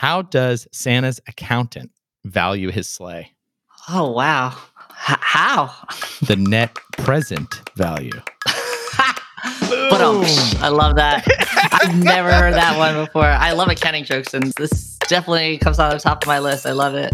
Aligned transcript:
How 0.00 0.22
does 0.22 0.66
Santa's 0.72 1.20
accountant 1.28 1.90
value 2.24 2.70
his 2.70 2.88
sleigh? 2.88 3.32
Oh, 3.86 4.10
wow. 4.10 4.56
H- 4.88 5.18
how? 5.20 5.74
The 6.22 6.36
net 6.36 6.74
present 6.92 7.60
value. 7.76 8.18
but 8.46 10.00
um, 10.00 10.22
I 10.62 10.70
love 10.72 10.96
that. 10.96 11.28
I've 11.70 12.02
never 12.02 12.32
heard 12.32 12.54
that 12.54 12.78
one 12.78 13.04
before. 13.04 13.26
I 13.26 13.52
love 13.52 13.68
accounting 13.68 14.04
jokes, 14.04 14.32
and 14.32 14.44
this 14.56 14.96
definitely 15.00 15.58
comes 15.58 15.78
out 15.78 15.90
on 15.90 15.98
the 15.98 16.02
top 16.02 16.22
of 16.24 16.26
my 16.26 16.38
list. 16.38 16.64
I 16.64 16.72
love 16.72 16.94
it. 16.94 17.12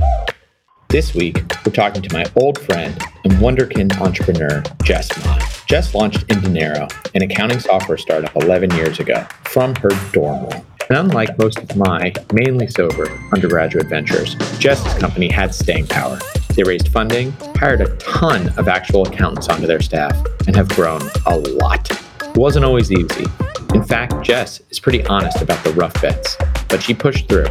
This 0.89 1.13
week, 1.13 1.43
we're 1.67 1.73
talking 1.73 2.03
to 2.03 2.13
my 2.13 2.25
old 2.37 2.57
friend 2.57 2.97
and 3.25 3.33
Wonderkin 3.33 4.01
entrepreneur, 4.01 4.63
Jess 4.85 5.09
Mah. 5.25 5.41
Jess 5.67 5.93
launched 5.93 6.25
Indinero, 6.29 6.89
an 7.17 7.23
accounting 7.23 7.59
software 7.59 7.99
startup 7.99 8.37
11 8.37 8.71
years 8.77 9.01
ago, 9.01 9.27
from 9.43 9.75
her 9.75 9.91
dorm 10.13 10.47
room. 10.47 10.65
And 10.89 10.99
unlike 10.99 11.39
most 11.39 11.59
of 11.59 11.77
my 11.77 12.13
mainly 12.33 12.69
sober 12.69 13.11
undergraduate 13.33 13.89
ventures, 13.89 14.37
Jess's 14.59 14.95
company 14.95 15.29
had 15.29 15.55
staying 15.55 15.89
power. 15.89 16.19
They 16.55 16.63
raised 16.63 16.89
funding, 16.89 17.33
hired 17.57 17.81
a 17.81 17.97
ton 17.97 18.49
of 18.57 18.69
actual 18.69 19.07
accountants 19.07 19.49
onto 19.49 19.67
their 19.67 19.83
staff, 19.83 20.17
and 20.47 20.55
have 20.55 20.69
grown 20.71 21.03
a 21.27 21.37
lot. 21.37 21.91
It 21.91 22.37
wasn't 22.37 22.65
always 22.65 22.93
easy. 22.93 23.27
In 23.75 23.83
fact, 23.83 24.25
Jess 24.25 24.61
is 24.71 24.79
pretty 24.79 25.05
honest 25.07 25.43
about 25.43 25.63
the 25.65 25.73
rough 25.73 26.01
bits, 26.01 26.37
but 26.69 26.83
she 26.83 26.95
pushed 26.95 27.29
through. 27.29 27.49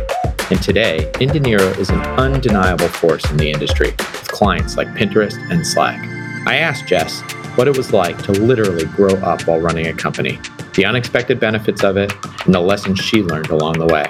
And 0.49 0.62
today, 0.62 1.12
Indinero 1.15 1.77
is 1.77 1.90
an 1.90 2.02
undeniable 2.02 2.88
force 2.88 3.29
in 3.29 3.38
the 3.38 3.52
industry, 3.52 3.91
with 3.91 4.27
clients 4.29 4.77
like 4.77 4.88
Pinterest 4.90 5.38
and 5.52 5.65
Slack. 5.65 5.99
I 6.48 6.55
asked 6.57 6.88
Jess 6.88 7.21
what 7.57 7.67
it 7.67 7.76
was 7.76 7.91
like 7.91 8.17
to 8.23 8.31
literally 8.31 8.85
grow 8.85 9.15
up 9.17 9.45
while 9.48 9.59
running 9.59 9.88
a 9.88 9.93
company, 9.93 10.40
the 10.75 10.85
unexpected 10.85 11.39
benefits 11.39 11.84
of 11.84 11.97
it, 11.97 12.13
and 12.45 12.53
the 12.53 12.59
lessons 12.59 12.99
she 12.99 13.21
learned 13.21 13.49
along 13.49 13.79
the 13.79 13.85
way. 13.85 14.05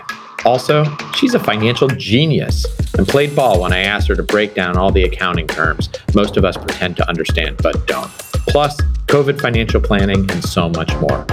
Also, 0.45 0.85
she's 1.15 1.33
a 1.33 1.39
financial 1.39 1.87
genius 1.87 2.65
and 2.97 3.07
played 3.07 3.35
ball 3.35 3.61
when 3.61 3.73
I 3.73 3.79
asked 3.79 4.07
her 4.09 4.15
to 4.15 4.23
break 4.23 4.53
down 4.53 4.77
all 4.77 4.91
the 4.91 5.03
accounting 5.03 5.47
terms 5.47 5.89
most 6.13 6.37
of 6.37 6.45
us 6.45 6.55
pretend 6.55 6.97
to 6.97 7.09
understand 7.09 7.57
but 7.63 7.87
don't. 7.87 8.11
Plus, 8.47 8.79
COVID 9.07 9.41
financial 9.41 9.81
planning 9.81 10.29
and 10.31 10.43
so 10.43 10.69
much 10.69 10.93
more. 10.97 11.25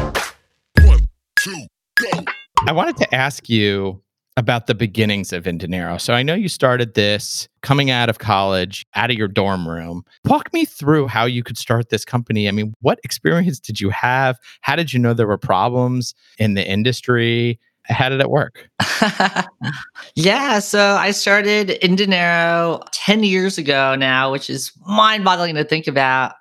One, 0.82 1.00
two, 1.38 1.66
go. 1.96 2.24
I 2.66 2.72
wanted 2.72 2.96
to 2.98 3.14
ask 3.14 3.48
you 3.48 4.00
about 4.36 4.66
the 4.66 4.74
beginnings 4.74 5.32
of 5.32 5.44
Indinero. 5.44 6.00
So 6.00 6.14
I 6.14 6.22
know 6.22 6.34
you 6.34 6.48
started 6.48 6.94
this 6.94 7.48
coming 7.60 7.90
out 7.90 8.08
of 8.08 8.18
college, 8.18 8.86
out 8.94 9.10
of 9.10 9.16
your 9.16 9.28
dorm 9.28 9.68
room. 9.68 10.04
Walk 10.24 10.52
me 10.52 10.64
through 10.64 11.08
how 11.08 11.26
you 11.26 11.42
could 11.42 11.58
start 11.58 11.90
this 11.90 12.04
company. 12.04 12.48
I 12.48 12.52
mean, 12.52 12.74
what 12.80 12.98
experience 13.04 13.60
did 13.60 13.80
you 13.80 13.90
have? 13.90 14.38
How 14.62 14.74
did 14.74 14.92
you 14.92 14.98
know 14.98 15.12
there 15.12 15.26
were 15.26 15.38
problems 15.38 16.14
in 16.38 16.54
the 16.54 16.66
industry? 16.66 17.60
How 17.84 18.08
did 18.08 18.20
it 18.20 18.30
work? 18.30 18.70
yeah, 20.14 20.60
so 20.60 20.94
I 20.94 21.10
started 21.10 21.78
Indinero 21.82 22.82
10 22.92 23.24
years 23.24 23.58
ago 23.58 23.96
now, 23.96 24.30
which 24.30 24.48
is 24.48 24.72
mind 24.86 25.24
boggling 25.24 25.56
to 25.56 25.64
think 25.64 25.86
about, 25.86 26.34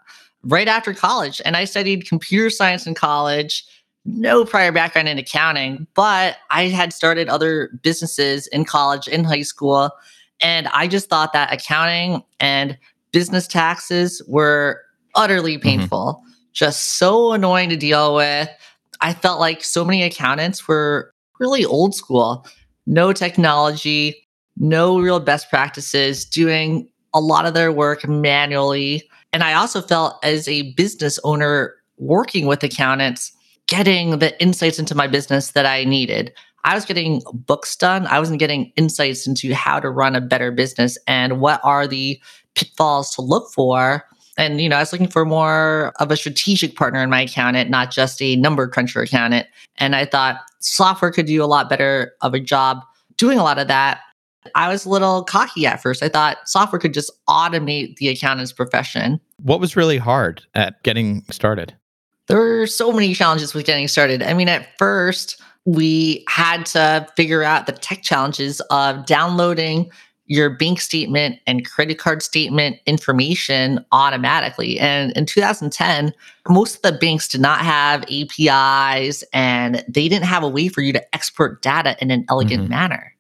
right 0.44 0.68
after 0.68 0.94
college. 0.94 1.42
And 1.44 1.58
I 1.58 1.66
studied 1.66 2.08
computer 2.08 2.50
science 2.50 2.88
in 2.88 2.96
college 2.96 3.64
no 4.06 4.46
prior 4.46 4.72
background 4.72 5.08
in 5.08 5.18
accounting, 5.18 5.88
but 5.94 6.38
I 6.50 6.66
had 6.66 6.94
started 6.94 7.30
other 7.30 7.70
businesses 7.82 8.48
in 8.48 8.66
college, 8.66 9.08
in 9.08 9.24
high 9.24 9.44
school. 9.44 9.92
And 10.40 10.68
I 10.70 10.88
just 10.88 11.10
thought 11.10 11.34
that 11.34 11.54
accounting 11.54 12.24
and 12.40 12.78
business 13.12 13.48
taxes 13.48 14.22
were 14.28 14.82
utterly 15.16 15.58
mm-hmm. 15.58 15.70
painful, 15.70 16.20
mm-hmm. 16.20 16.32
just 16.54 16.94
so 16.94 17.34
annoying 17.34 17.70
to 17.70 17.78
deal 17.78 18.16
with. 18.16 18.50
I 19.02 19.14
felt 19.14 19.40
like 19.40 19.64
so 19.64 19.84
many 19.84 20.04
accountants 20.04 20.68
were 20.68 21.14
really 21.40 21.66
old 21.66 21.96
school, 21.96 22.46
no 22.86 23.14
technology, 23.14 24.28
no 24.58 25.00
real 25.00 25.20
best 25.20 25.50
practices, 25.50 26.26
doing 26.26 26.88
a 27.14 27.20
lot 27.20 27.46
of 27.46 27.54
their 27.54 27.72
work 27.72 28.08
manually. 28.08 29.10
And 29.34 29.44
I 29.44 29.54
also 29.54 29.82
felt 29.82 30.24
as 30.24 30.48
a 30.48 30.74
business 30.74 31.20
owner 31.24 31.76
working 31.98 32.46
with 32.46 32.64
accountants, 32.64 33.32
getting 33.72 34.20
the 34.20 34.40
insights 34.42 34.80
into 34.80 34.94
my 34.94 35.08
business 35.08 35.52
that 35.52 35.66
I 35.66 35.86
needed. 35.86 36.34
I 36.66 36.76
was 36.76 36.84
getting 36.84 37.22
books 37.34 37.74
done. 37.78 38.06
I 38.06 38.20
wasn't 38.20 38.40
getting 38.40 38.74
insights 38.76 39.26
into 39.26 39.56
how 39.56 39.80
to 39.80 39.90
run 39.90 40.14
a 40.14 40.20
better 40.20 40.52
business 40.52 40.98
and 41.08 41.40
what 41.40 41.62
are 41.64 41.88
the 41.88 42.20
pitfalls 42.54 43.16
to 43.16 43.22
look 43.22 43.50
for. 43.54 44.04
And, 44.38 44.60
you 44.60 44.68
know, 44.68 44.76
I 44.76 44.82
was 44.82 44.92
looking 44.92 45.08
for 45.08 45.24
more 45.24 45.94
of 46.02 46.12
a 46.12 46.18
strategic 46.18 46.76
partner 46.76 47.02
in 47.02 47.10
my 47.10 47.22
accountant, 47.22 47.70
not 47.70 47.92
just 47.92 48.22
a 48.22 48.36
number 48.36 48.68
cruncher 48.68 49.02
accountant. 49.02 49.48
And 49.78 49.96
I 49.96 50.04
thought 50.04 50.42
software 50.60 51.10
could 51.10 51.26
do 51.26 51.42
a 51.42 51.46
lot 51.46 51.70
better 51.70 52.12
of 52.20 52.34
a 52.34 52.42
job 52.42 52.84
doing 53.16 53.40
a 53.40 53.44
lot 53.44 53.58
of 53.58 53.70
that. 53.70 54.02
I 54.54 54.68
was 54.68 54.86
a 54.86 54.90
little 54.90 55.24
cocky 55.24 55.66
at 55.66 55.82
first. 55.82 56.04
I 56.04 56.10
thought 56.10 56.38
software 56.46 56.80
could 56.80 56.94
just 56.94 57.12
automate 57.30 57.96
the 57.98 58.10
accountant's 58.10 58.52
profession. 58.52 59.22
What 59.42 59.62
was 59.62 59.78
really 59.78 59.98
hard 59.98 60.44
at 60.56 60.84
getting 60.84 61.24
started? 61.32 61.74
There 62.32 62.40
were 62.40 62.68
so 62.68 62.94
many 62.94 63.14
challenges 63.14 63.54
with 63.54 63.66
getting 63.66 63.90
started. 63.90 64.24
I 64.24 64.34
mean, 64.34 64.48
at 64.48 64.78
first, 64.78 65.42
we 65.66 66.24
had 66.30 66.66
to 66.68 67.06
figure 67.18 67.44
out 67.44 67.66
the 67.66 67.74
tech 67.74 68.04
challenges 68.04 68.62
of 68.72 69.06
downloading 69.06 69.92
your 70.28 70.50
bank 70.50 70.80
statement 70.80 71.40
and 71.46 71.70
credit 71.70 72.00
card 72.00 72.24
statement 72.24 72.78
information 72.86 73.84
automatically. 73.92 74.80
And 74.80 75.12
in 75.18 75.26
2010, 75.26 76.14
most 76.48 76.78
of 76.78 76.82
the 76.84 76.98
banks 76.98 77.28
did 77.28 77.42
not 77.42 77.60
have 77.60 78.06
APIs 78.10 79.26
and 79.34 79.84
they 79.90 80.08
didn't 80.08 80.26
have 80.26 80.44
a 80.44 80.48
way 80.48 80.70
for 80.70 80.80
you 80.80 80.94
to 80.94 81.14
export 81.14 81.62
data 81.62 81.98
in 82.00 82.12
an 82.12 82.24
elegant 82.30 82.62
mm-hmm. 82.62 82.70
manner. 82.70 83.14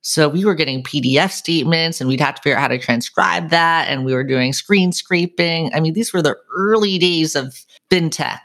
So 0.00 0.26
we 0.26 0.46
were 0.46 0.54
getting 0.54 0.82
PDF 0.82 1.32
statements 1.32 2.00
and 2.00 2.08
we'd 2.08 2.20
have 2.20 2.36
to 2.36 2.42
figure 2.42 2.56
out 2.56 2.62
how 2.62 2.68
to 2.68 2.78
transcribe 2.78 3.50
that. 3.50 3.88
And 3.88 4.06
we 4.06 4.14
were 4.14 4.24
doing 4.24 4.54
screen 4.54 4.90
scraping. 4.92 5.70
I 5.74 5.80
mean, 5.80 5.92
these 5.92 6.14
were 6.14 6.22
the 6.22 6.36
early 6.56 6.98
days 6.98 7.36
of 7.36 7.58
fintech. 7.94 8.40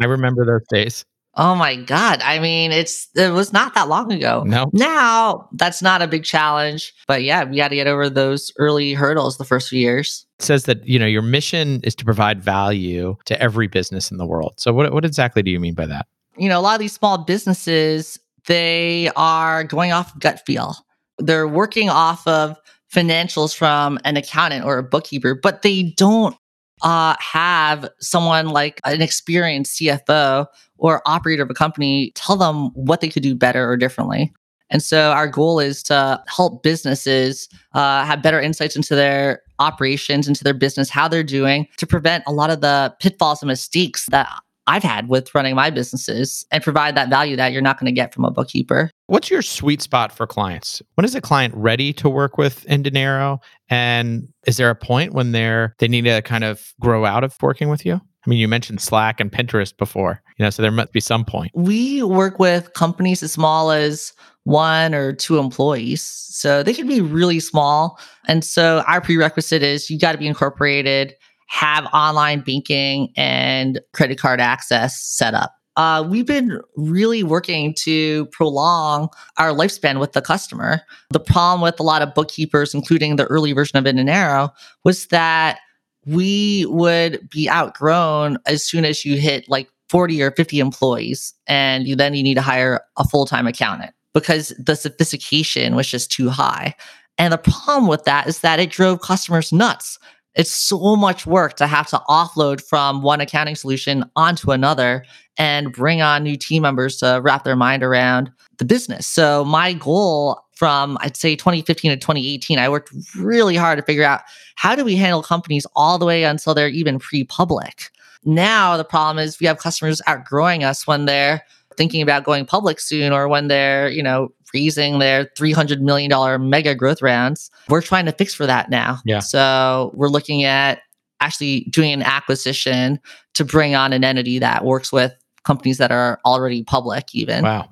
I 0.00 0.06
remember 0.06 0.44
those 0.44 0.66
days. 0.68 1.04
Oh 1.38 1.54
my 1.54 1.76
God. 1.76 2.22
I 2.22 2.38
mean, 2.38 2.72
it's 2.72 3.08
it 3.14 3.30
was 3.30 3.52
not 3.52 3.74
that 3.74 3.88
long 3.88 4.10
ago. 4.10 4.42
No. 4.46 4.70
Now 4.72 5.48
that's 5.52 5.82
not 5.82 6.00
a 6.00 6.06
big 6.06 6.24
challenge. 6.24 6.94
But 7.06 7.24
yeah, 7.24 7.44
we 7.44 7.58
got 7.58 7.68
to 7.68 7.74
get 7.74 7.86
over 7.86 8.08
those 8.08 8.50
early 8.58 8.94
hurdles 8.94 9.36
the 9.36 9.44
first 9.44 9.68
few 9.68 9.78
years. 9.78 10.24
It 10.38 10.44
says 10.44 10.64
that, 10.64 10.86
you 10.86 10.98
know, 10.98 11.06
your 11.06 11.22
mission 11.22 11.80
is 11.84 11.94
to 11.96 12.06
provide 12.06 12.42
value 12.42 13.16
to 13.26 13.40
every 13.40 13.66
business 13.66 14.10
in 14.10 14.16
the 14.16 14.26
world. 14.26 14.54
So 14.56 14.72
what, 14.72 14.90
what 14.94 15.04
exactly 15.04 15.42
do 15.42 15.50
you 15.50 15.60
mean 15.60 15.74
by 15.74 15.86
that? 15.86 16.06
You 16.38 16.48
know, 16.48 16.58
a 16.58 16.62
lot 16.62 16.74
of 16.74 16.80
these 16.80 16.94
small 16.94 17.18
businesses, 17.18 18.18
they 18.46 19.10
are 19.14 19.62
going 19.64 19.92
off 19.92 20.18
gut 20.18 20.40
feel 20.46 20.74
they're 21.18 21.48
working 21.48 21.88
off 21.88 22.26
of 22.26 22.56
financials 22.92 23.54
from 23.54 23.98
an 24.04 24.16
accountant 24.16 24.64
or 24.64 24.78
a 24.78 24.82
bookkeeper, 24.82 25.34
but 25.34 25.62
they 25.62 25.94
don't 25.96 26.36
uh, 26.82 27.16
have 27.18 27.88
someone 28.00 28.48
like 28.48 28.80
an 28.84 29.02
experienced 29.02 29.80
CFO 29.80 30.46
or 30.78 31.02
operator 31.06 31.42
of 31.42 31.50
a 31.50 31.54
company 31.54 32.12
tell 32.14 32.36
them 32.36 32.70
what 32.74 33.00
they 33.00 33.08
could 33.08 33.22
do 33.22 33.34
better 33.34 33.68
or 33.68 33.76
differently. 33.76 34.32
And 34.68 34.82
so 34.82 35.12
our 35.12 35.28
goal 35.28 35.60
is 35.60 35.82
to 35.84 36.22
help 36.26 36.62
businesses 36.62 37.48
uh, 37.74 38.04
have 38.04 38.22
better 38.22 38.40
insights 38.40 38.74
into 38.74 38.94
their 38.94 39.42
operations, 39.58 40.26
into 40.26 40.42
their 40.42 40.54
business, 40.54 40.90
how 40.90 41.08
they're 41.08 41.22
doing, 41.22 41.68
to 41.76 41.86
prevent 41.86 42.24
a 42.26 42.32
lot 42.32 42.50
of 42.50 42.60
the 42.60 42.94
pitfalls 43.00 43.42
and 43.42 43.48
mistakes 43.48 44.06
that 44.06 44.28
I've 44.66 44.82
had 44.82 45.08
with 45.08 45.34
running 45.34 45.54
my 45.54 45.70
businesses 45.70 46.44
and 46.50 46.62
provide 46.62 46.96
that 46.96 47.08
value 47.08 47.36
that 47.36 47.52
you're 47.52 47.62
not 47.62 47.78
going 47.78 47.86
to 47.86 47.92
get 47.92 48.12
from 48.12 48.24
a 48.24 48.30
bookkeeper. 48.30 48.90
What's 49.06 49.30
your 49.30 49.42
sweet 49.42 49.82
spot 49.82 50.12
for 50.12 50.26
clients? 50.26 50.82
When 50.94 51.04
is 51.04 51.14
a 51.14 51.20
client 51.20 51.54
ready 51.54 51.92
to 51.94 52.08
work 52.08 52.36
with 52.38 52.64
Indinero? 52.66 53.38
And 53.68 54.28
is 54.46 54.56
there 54.56 54.70
a 54.70 54.74
point 54.74 55.12
when 55.12 55.32
they're 55.32 55.74
they 55.78 55.88
need 55.88 56.04
to 56.04 56.22
kind 56.22 56.44
of 56.44 56.74
grow 56.80 57.04
out 57.04 57.24
of 57.24 57.34
working 57.40 57.68
with 57.68 57.86
you? 57.86 57.94
I 57.94 58.28
mean, 58.30 58.40
you 58.40 58.48
mentioned 58.48 58.80
Slack 58.80 59.20
and 59.20 59.30
Pinterest 59.30 59.76
before, 59.76 60.20
you 60.36 60.44
know, 60.44 60.50
so 60.50 60.60
there 60.60 60.72
must 60.72 60.92
be 60.92 60.98
some 60.98 61.24
point. 61.24 61.52
We 61.54 62.02
work 62.02 62.40
with 62.40 62.72
companies 62.72 63.22
as 63.22 63.32
small 63.32 63.70
as 63.70 64.12
one 64.42 64.94
or 64.94 65.12
two 65.12 65.38
employees. 65.38 66.02
So 66.02 66.62
they 66.62 66.74
can 66.74 66.86
be 66.86 67.00
really 67.00 67.40
small. 67.40 67.98
And 68.26 68.44
so 68.44 68.84
our 68.86 69.00
prerequisite 69.00 69.62
is 69.62 69.90
you 69.90 69.98
got 69.98 70.12
to 70.12 70.18
be 70.18 70.26
incorporated 70.26 71.14
have 71.46 71.86
online 71.92 72.40
banking 72.40 73.12
and 73.16 73.80
credit 73.92 74.18
card 74.18 74.40
access 74.40 75.00
set 75.00 75.34
up. 75.34 75.52
Uh, 75.76 76.06
we've 76.08 76.26
been 76.26 76.58
really 76.76 77.22
working 77.22 77.74
to 77.74 78.26
prolong 78.26 79.08
our 79.36 79.50
lifespan 79.50 80.00
with 80.00 80.12
the 80.12 80.22
customer. 80.22 80.80
The 81.10 81.20
problem 81.20 81.60
with 81.60 81.78
a 81.78 81.82
lot 81.82 82.00
of 82.00 82.14
bookkeepers, 82.14 82.72
including 82.72 83.16
the 83.16 83.26
early 83.26 83.52
version 83.52 83.76
of 83.76 83.84
Indinero, 83.84 84.50
was 84.84 85.06
that 85.08 85.58
we 86.06 86.64
would 86.66 87.28
be 87.28 87.50
outgrown 87.50 88.38
as 88.46 88.62
soon 88.62 88.84
as 88.84 89.04
you 89.04 89.18
hit 89.18 89.48
like 89.48 89.68
40 89.90 90.22
or 90.22 90.30
50 90.30 90.60
employees, 90.60 91.34
and 91.46 91.86
you, 91.86 91.94
then 91.94 92.14
you 92.14 92.22
need 92.22 92.34
to 92.34 92.42
hire 92.42 92.80
a 92.96 93.04
full 93.04 93.26
time 93.26 93.46
accountant 93.46 93.92
because 94.14 94.54
the 94.58 94.74
sophistication 94.74 95.76
was 95.76 95.88
just 95.88 96.10
too 96.10 96.30
high. 96.30 96.74
And 97.18 97.32
the 97.32 97.38
problem 97.38 97.86
with 97.86 98.04
that 98.04 98.26
is 98.26 98.40
that 98.40 98.58
it 98.60 98.70
drove 98.70 99.00
customers 99.00 99.52
nuts 99.52 99.98
it's 100.36 100.50
so 100.50 100.96
much 100.96 101.26
work 101.26 101.56
to 101.56 101.66
have 101.66 101.88
to 101.88 102.00
offload 102.08 102.60
from 102.60 103.02
one 103.02 103.20
accounting 103.20 103.56
solution 103.56 104.04
onto 104.16 104.52
another 104.52 105.04
and 105.38 105.72
bring 105.72 106.02
on 106.02 106.22
new 106.22 106.36
team 106.36 106.62
members 106.62 106.98
to 106.98 107.20
wrap 107.22 107.44
their 107.44 107.56
mind 107.56 107.82
around 107.82 108.30
the 108.58 108.64
business. 108.64 109.06
So 109.06 109.44
my 109.44 109.72
goal 109.72 110.40
from 110.54 110.96
I'd 111.00 111.16
say 111.16 111.36
2015 111.36 111.90
to 111.90 111.96
2018, 111.96 112.58
I 112.58 112.68
worked 112.68 112.90
really 113.16 113.56
hard 113.56 113.78
to 113.78 113.84
figure 113.84 114.04
out 114.04 114.22
how 114.56 114.74
do 114.74 114.84
we 114.84 114.96
handle 114.96 115.22
companies 115.22 115.66
all 115.74 115.98
the 115.98 116.06
way 116.06 116.24
until 116.24 116.54
they're 116.54 116.68
even 116.68 116.98
pre-public. 116.98 117.90
Now 118.24 118.76
the 118.76 118.84
problem 118.84 119.22
is 119.22 119.40
we 119.40 119.46
have 119.46 119.58
customers 119.58 120.00
outgrowing 120.06 120.64
us 120.64 120.86
when 120.86 121.06
they're 121.06 121.42
thinking 121.76 122.02
about 122.02 122.24
going 122.24 122.46
public 122.46 122.80
soon 122.80 123.12
or 123.12 123.28
when 123.28 123.48
they're, 123.48 123.88
you 123.88 124.02
know, 124.02 124.32
raising 124.56 124.98
their 125.00 125.26
$300 125.38 125.80
million 125.80 126.48
mega 126.48 126.74
growth 126.74 127.02
rounds. 127.02 127.50
We're 127.68 127.82
trying 127.82 128.06
to 128.06 128.12
fix 128.12 128.32
for 128.34 128.46
that 128.46 128.70
now. 128.70 129.00
Yeah. 129.04 129.18
So 129.18 129.90
we're 129.94 130.08
looking 130.08 130.44
at 130.44 130.80
actually 131.20 131.66
doing 131.70 131.92
an 131.92 132.02
acquisition 132.02 132.98
to 133.34 133.44
bring 133.44 133.74
on 133.74 133.92
an 133.92 134.02
entity 134.02 134.38
that 134.38 134.64
works 134.64 134.90
with 134.90 135.12
companies 135.44 135.76
that 135.76 135.92
are 135.92 136.18
already 136.24 136.64
public 136.64 137.14
even. 137.14 137.44
Wow. 137.44 137.68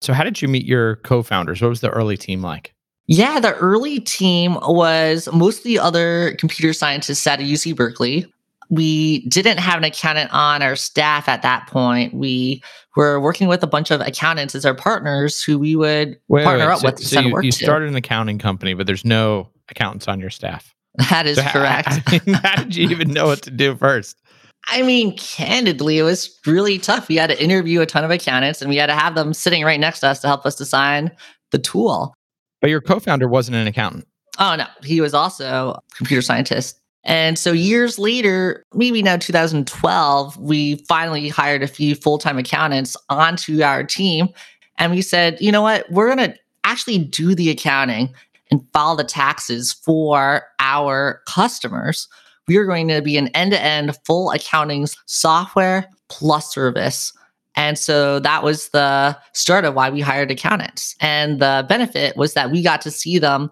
So 0.00 0.12
how 0.12 0.24
did 0.24 0.42
you 0.42 0.48
meet 0.48 0.66
your 0.66 0.96
co-founders? 0.96 1.62
What 1.62 1.68
was 1.68 1.80
the 1.80 1.90
early 1.90 2.16
team 2.16 2.42
like? 2.42 2.74
Yeah, 3.06 3.38
the 3.38 3.54
early 3.54 4.00
team 4.00 4.54
was 4.62 5.28
mostly 5.32 5.78
other 5.78 6.34
computer 6.38 6.72
scientists 6.72 7.24
at 7.26 7.38
UC 7.38 7.76
Berkeley. 7.76 8.26
We 8.70 9.26
didn't 9.28 9.58
have 9.58 9.78
an 9.78 9.84
accountant 9.84 10.32
on 10.32 10.62
our 10.62 10.74
staff 10.74 11.28
at 11.28 11.42
that 11.42 11.68
point. 11.68 12.14
We 12.14 12.62
were 12.96 13.20
working 13.20 13.48
with 13.48 13.62
a 13.62 13.66
bunch 13.66 13.90
of 13.90 14.00
accountants 14.00 14.54
as 14.54 14.64
our 14.64 14.74
partners 14.74 15.42
who 15.42 15.58
we 15.58 15.76
would 15.76 16.18
Wait, 16.28 16.44
partner 16.44 16.66
wait, 16.66 16.72
up 16.72 16.78
so, 16.80 16.86
with 16.88 16.96
to 16.96 17.04
so 17.06 17.20
you, 17.20 17.40
you 17.40 17.52
started 17.52 17.88
an 17.88 17.96
accounting 17.96 18.38
company, 18.38 18.74
but 18.74 18.86
there's 18.86 19.04
no 19.04 19.48
accountants 19.68 20.08
on 20.08 20.20
your 20.20 20.30
staff. 20.30 20.72
That 21.10 21.26
is 21.26 21.36
So 21.36 21.42
how- 21.42 21.52
correct. 21.52 21.88
I 22.06 22.20
mean, 22.26 22.34
how 22.36 22.56
did 22.56 22.76
you 22.76 22.88
even 22.90 23.12
know 23.12 23.26
what 23.26 23.42
to 23.42 23.50
do 23.50 23.74
first? 23.76 24.16
I 24.68 24.82
mean, 24.82 25.16
candidly, 25.18 25.98
it 25.98 26.04
was 26.04 26.38
really 26.46 26.78
tough. 26.78 27.08
We 27.08 27.16
had 27.16 27.30
to 27.30 27.42
interview 27.42 27.80
a 27.80 27.86
ton 27.86 28.04
of 28.04 28.10
accountants 28.10 28.62
and 28.62 28.70
we 28.70 28.76
had 28.76 28.86
to 28.86 28.94
have 28.94 29.14
them 29.14 29.34
sitting 29.34 29.64
right 29.64 29.80
next 29.80 30.00
to 30.00 30.08
us 30.08 30.20
to 30.20 30.28
help 30.28 30.46
us 30.46 30.54
design 30.56 31.10
the 31.50 31.58
tool. 31.58 32.14
But 32.60 32.70
your 32.70 32.80
co-founder 32.80 33.28
wasn't 33.28 33.56
an 33.56 33.66
accountant. 33.66 34.06
Oh, 34.38 34.54
no, 34.56 34.66
he 34.82 35.00
was 35.00 35.12
also 35.14 35.72
a 35.72 35.80
computer 35.96 36.22
scientist. 36.22 36.80
And 37.04 37.38
so 37.38 37.52
years 37.52 37.98
later, 37.98 38.64
maybe 38.74 39.02
now 39.02 39.16
2012, 39.16 40.38
we 40.38 40.76
finally 40.88 41.28
hired 41.28 41.62
a 41.62 41.68
few 41.68 41.94
full 41.94 42.18
time 42.18 42.38
accountants 42.38 42.96
onto 43.10 43.62
our 43.62 43.84
team. 43.84 44.28
And 44.78 44.92
we 44.92 45.02
said, 45.02 45.40
you 45.40 45.52
know 45.52 45.62
what? 45.62 45.90
We're 45.90 46.14
going 46.14 46.30
to 46.30 46.36
actually 46.64 46.98
do 46.98 47.34
the 47.34 47.50
accounting 47.50 48.12
and 48.50 48.66
file 48.72 48.96
the 48.96 49.04
taxes 49.04 49.72
for 49.72 50.42
our 50.58 51.20
customers. 51.26 52.08
We 52.48 52.56
are 52.56 52.64
going 52.64 52.88
to 52.88 53.02
be 53.02 53.16
an 53.16 53.28
end 53.28 53.52
to 53.52 53.62
end 53.62 53.96
full 54.06 54.30
accounting 54.30 54.86
software 55.06 55.88
plus 56.08 56.52
service. 56.52 57.12
And 57.56 57.78
so 57.78 58.18
that 58.20 58.42
was 58.42 58.70
the 58.70 59.16
start 59.32 59.64
of 59.64 59.74
why 59.74 59.90
we 59.90 60.00
hired 60.00 60.30
accountants. 60.30 60.96
And 61.00 61.40
the 61.40 61.64
benefit 61.68 62.16
was 62.16 62.34
that 62.34 62.50
we 62.50 62.62
got 62.62 62.80
to 62.82 62.90
see 62.90 63.18
them 63.18 63.50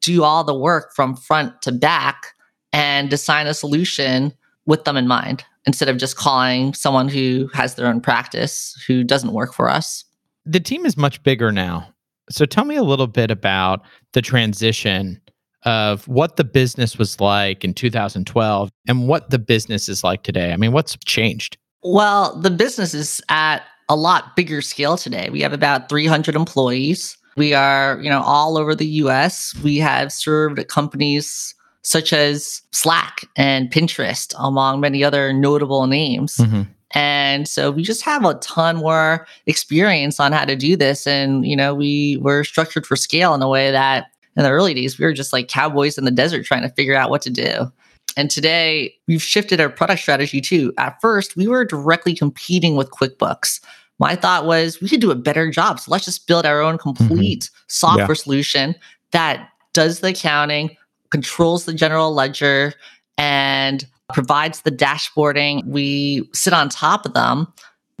do 0.00 0.22
all 0.22 0.44
the 0.44 0.54
work 0.54 0.94
from 0.94 1.16
front 1.16 1.62
to 1.62 1.72
back 1.72 2.34
and 2.72 3.10
design 3.10 3.46
a 3.46 3.54
solution 3.54 4.32
with 4.66 4.84
them 4.84 4.96
in 4.96 5.08
mind 5.08 5.44
instead 5.66 5.88
of 5.88 5.96
just 5.96 6.16
calling 6.16 6.74
someone 6.74 7.08
who 7.08 7.48
has 7.54 7.74
their 7.74 7.86
own 7.86 8.00
practice 8.00 8.82
who 8.86 9.02
doesn't 9.04 9.32
work 9.32 9.52
for 9.52 9.68
us. 9.68 10.04
The 10.44 10.60
team 10.60 10.86
is 10.86 10.96
much 10.96 11.22
bigger 11.22 11.52
now. 11.52 11.88
So 12.30 12.44
tell 12.44 12.64
me 12.64 12.76
a 12.76 12.82
little 12.82 13.06
bit 13.06 13.30
about 13.30 13.82
the 14.12 14.22
transition 14.22 15.20
of 15.64 16.06
what 16.06 16.36
the 16.36 16.44
business 16.44 16.98
was 16.98 17.20
like 17.20 17.64
in 17.64 17.74
2012 17.74 18.70
and 18.86 19.08
what 19.08 19.30
the 19.30 19.38
business 19.38 19.88
is 19.88 20.04
like 20.04 20.22
today. 20.22 20.52
I 20.52 20.56
mean, 20.56 20.72
what's 20.72 20.96
changed? 21.04 21.58
Well, 21.82 22.38
the 22.40 22.50
business 22.50 22.94
is 22.94 23.20
at 23.28 23.62
a 23.88 23.96
lot 23.96 24.36
bigger 24.36 24.62
scale 24.62 24.96
today. 24.96 25.30
We 25.30 25.40
have 25.40 25.52
about 25.52 25.88
300 25.88 26.36
employees. 26.36 27.16
We 27.36 27.54
are, 27.54 27.98
you 28.02 28.10
know, 28.10 28.22
all 28.22 28.58
over 28.58 28.74
the 28.74 28.86
US. 28.86 29.54
We 29.62 29.78
have 29.78 30.12
served 30.12 30.66
companies 30.68 31.54
such 31.88 32.12
as 32.12 32.60
Slack 32.72 33.26
and 33.34 33.70
Pinterest 33.70 34.34
among 34.38 34.80
many 34.80 35.02
other 35.02 35.32
notable 35.32 35.86
names. 35.86 36.36
Mm-hmm. 36.36 36.64
And 36.92 37.48
so 37.48 37.70
we 37.70 37.82
just 37.82 38.02
have 38.02 38.26
a 38.26 38.34
ton 38.34 38.76
more 38.76 39.26
experience 39.46 40.20
on 40.20 40.32
how 40.32 40.44
to 40.44 40.54
do 40.54 40.76
this. 40.76 41.06
And, 41.06 41.46
you 41.46 41.56
know, 41.56 41.74
we 41.74 42.18
were 42.20 42.44
structured 42.44 42.84
for 42.84 42.94
scale 42.94 43.32
in 43.32 43.40
a 43.40 43.48
way 43.48 43.70
that 43.70 44.08
in 44.36 44.42
the 44.42 44.50
early 44.50 44.74
days, 44.74 44.98
we 44.98 45.06
were 45.06 45.14
just 45.14 45.32
like 45.32 45.48
cowboys 45.48 45.96
in 45.96 46.04
the 46.04 46.10
desert 46.10 46.44
trying 46.44 46.60
to 46.60 46.68
figure 46.68 46.94
out 46.94 47.08
what 47.08 47.22
to 47.22 47.30
do. 47.30 47.72
And 48.18 48.30
today 48.30 48.94
we've 49.06 49.22
shifted 49.22 49.58
our 49.58 49.70
product 49.70 50.02
strategy 50.02 50.42
too. 50.42 50.74
At 50.76 51.00
first, 51.00 51.36
we 51.36 51.48
were 51.48 51.64
directly 51.64 52.14
competing 52.14 52.76
with 52.76 52.90
QuickBooks. 52.90 53.60
My 53.98 54.14
thought 54.14 54.44
was 54.44 54.78
we 54.82 54.90
could 54.90 55.00
do 55.00 55.10
a 55.10 55.16
better 55.16 55.50
job. 55.50 55.80
So 55.80 55.90
let's 55.90 56.04
just 56.04 56.26
build 56.26 56.44
our 56.44 56.60
own 56.60 56.76
complete 56.76 57.48
software 57.68 58.14
solution 58.14 58.74
that 59.12 59.48
does 59.72 60.00
the 60.00 60.08
accounting, 60.08 60.76
controls 61.10 61.64
the 61.64 61.74
general 61.74 62.12
ledger, 62.12 62.74
and 63.16 63.86
provides 64.12 64.62
the 64.62 64.70
dashboarding. 64.70 65.64
We 65.66 66.28
sit 66.32 66.52
on 66.52 66.68
top 66.68 67.04
of 67.04 67.14
them. 67.14 67.52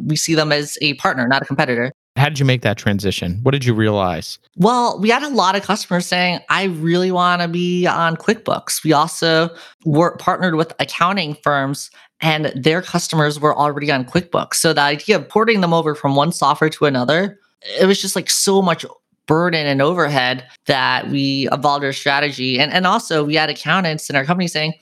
We 0.02 0.16
see 0.16 0.34
them 0.34 0.52
as 0.52 0.78
a 0.80 0.94
partner, 0.94 1.26
not 1.26 1.42
a 1.42 1.44
competitor. 1.44 1.92
How 2.16 2.28
did 2.28 2.40
you 2.40 2.44
make 2.44 2.62
that 2.62 2.76
transition? 2.76 3.38
What 3.42 3.52
did 3.52 3.64
you 3.64 3.72
realize? 3.74 4.38
Well, 4.56 4.98
we 4.98 5.08
had 5.08 5.22
a 5.22 5.28
lot 5.28 5.54
of 5.54 5.62
customers 5.62 6.04
saying, 6.04 6.40
I 6.48 6.64
really 6.64 7.12
want 7.12 7.42
to 7.42 7.48
be 7.48 7.86
on 7.86 8.16
QuickBooks. 8.16 8.82
We 8.82 8.92
also 8.92 9.50
were 9.84 10.16
partnered 10.16 10.56
with 10.56 10.74
accounting 10.80 11.36
firms 11.44 11.90
and 12.20 12.46
their 12.56 12.82
customers 12.82 13.38
were 13.38 13.56
already 13.56 13.92
on 13.92 14.04
QuickBooks. 14.04 14.54
So 14.54 14.72
the 14.72 14.80
idea 14.80 15.16
of 15.16 15.28
porting 15.28 15.60
them 15.60 15.72
over 15.72 15.94
from 15.94 16.16
one 16.16 16.32
software 16.32 16.70
to 16.70 16.86
another, 16.86 17.38
it 17.78 17.86
was 17.86 18.02
just 18.02 18.16
like 18.16 18.30
so 18.30 18.60
much 18.60 18.84
burden 19.28 19.66
and 19.66 19.80
overhead 19.80 20.44
that 20.66 21.08
we 21.08 21.48
evolved 21.52 21.84
our 21.84 21.92
strategy. 21.92 22.58
And, 22.58 22.72
and 22.72 22.84
also 22.86 23.22
we 23.22 23.36
had 23.36 23.50
accountants 23.50 24.10
in 24.10 24.16
our 24.16 24.24
company 24.24 24.48
saying, 24.48 24.74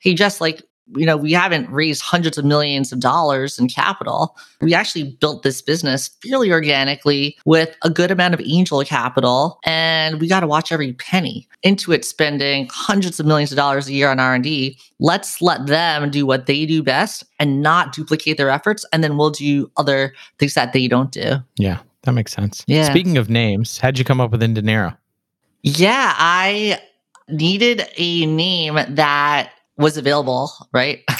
hey, 0.00 0.14
just 0.14 0.40
like, 0.40 0.62
you 0.96 1.06
know, 1.06 1.16
we 1.16 1.32
haven't 1.32 1.70
raised 1.70 2.02
hundreds 2.02 2.36
of 2.36 2.44
millions 2.44 2.92
of 2.92 2.98
dollars 2.98 3.58
in 3.58 3.68
capital. 3.68 4.36
We 4.60 4.74
actually 4.74 5.16
built 5.20 5.42
this 5.42 5.62
business 5.62 6.10
fairly 6.22 6.50
organically 6.50 7.38
with 7.44 7.76
a 7.82 7.88
good 7.88 8.10
amount 8.10 8.34
of 8.34 8.40
angel 8.44 8.82
capital, 8.82 9.60
and 9.64 10.20
we 10.20 10.26
got 10.26 10.40
to 10.40 10.46
watch 10.46 10.72
every 10.72 10.92
penny. 10.94 11.48
Intuit 11.64 12.04
spending 12.04 12.68
hundreds 12.70 13.20
of 13.20 13.26
millions 13.26 13.52
of 13.52 13.56
dollars 13.56 13.88
a 13.88 13.92
year 13.92 14.08
on 14.08 14.18
R&D. 14.18 14.76
Let's 14.98 15.40
let 15.40 15.66
them 15.66 16.10
do 16.10 16.26
what 16.26 16.46
they 16.46 16.66
do 16.66 16.82
best 16.82 17.24
and 17.38 17.62
not 17.62 17.92
duplicate 17.92 18.36
their 18.36 18.50
efforts, 18.50 18.84
and 18.92 19.04
then 19.04 19.16
we'll 19.16 19.30
do 19.30 19.70
other 19.76 20.12
things 20.38 20.54
that 20.54 20.72
they 20.72 20.88
don't 20.88 21.12
do. 21.12 21.36
Yeah, 21.56 21.78
that 22.02 22.12
makes 22.12 22.32
sense. 22.32 22.64
Yeah. 22.66 22.84
Speaking 22.84 23.16
of 23.16 23.30
names, 23.30 23.78
how'd 23.78 23.98
you 23.98 24.04
come 24.04 24.20
up 24.20 24.30
with 24.30 24.42
inDinero? 24.42 24.96
Yeah, 25.62 26.14
I 26.16 26.80
needed 27.28 27.86
a 27.96 28.26
name 28.26 28.78
that 28.88 29.52
was 29.76 29.96
available, 29.96 30.50
right? 30.72 31.00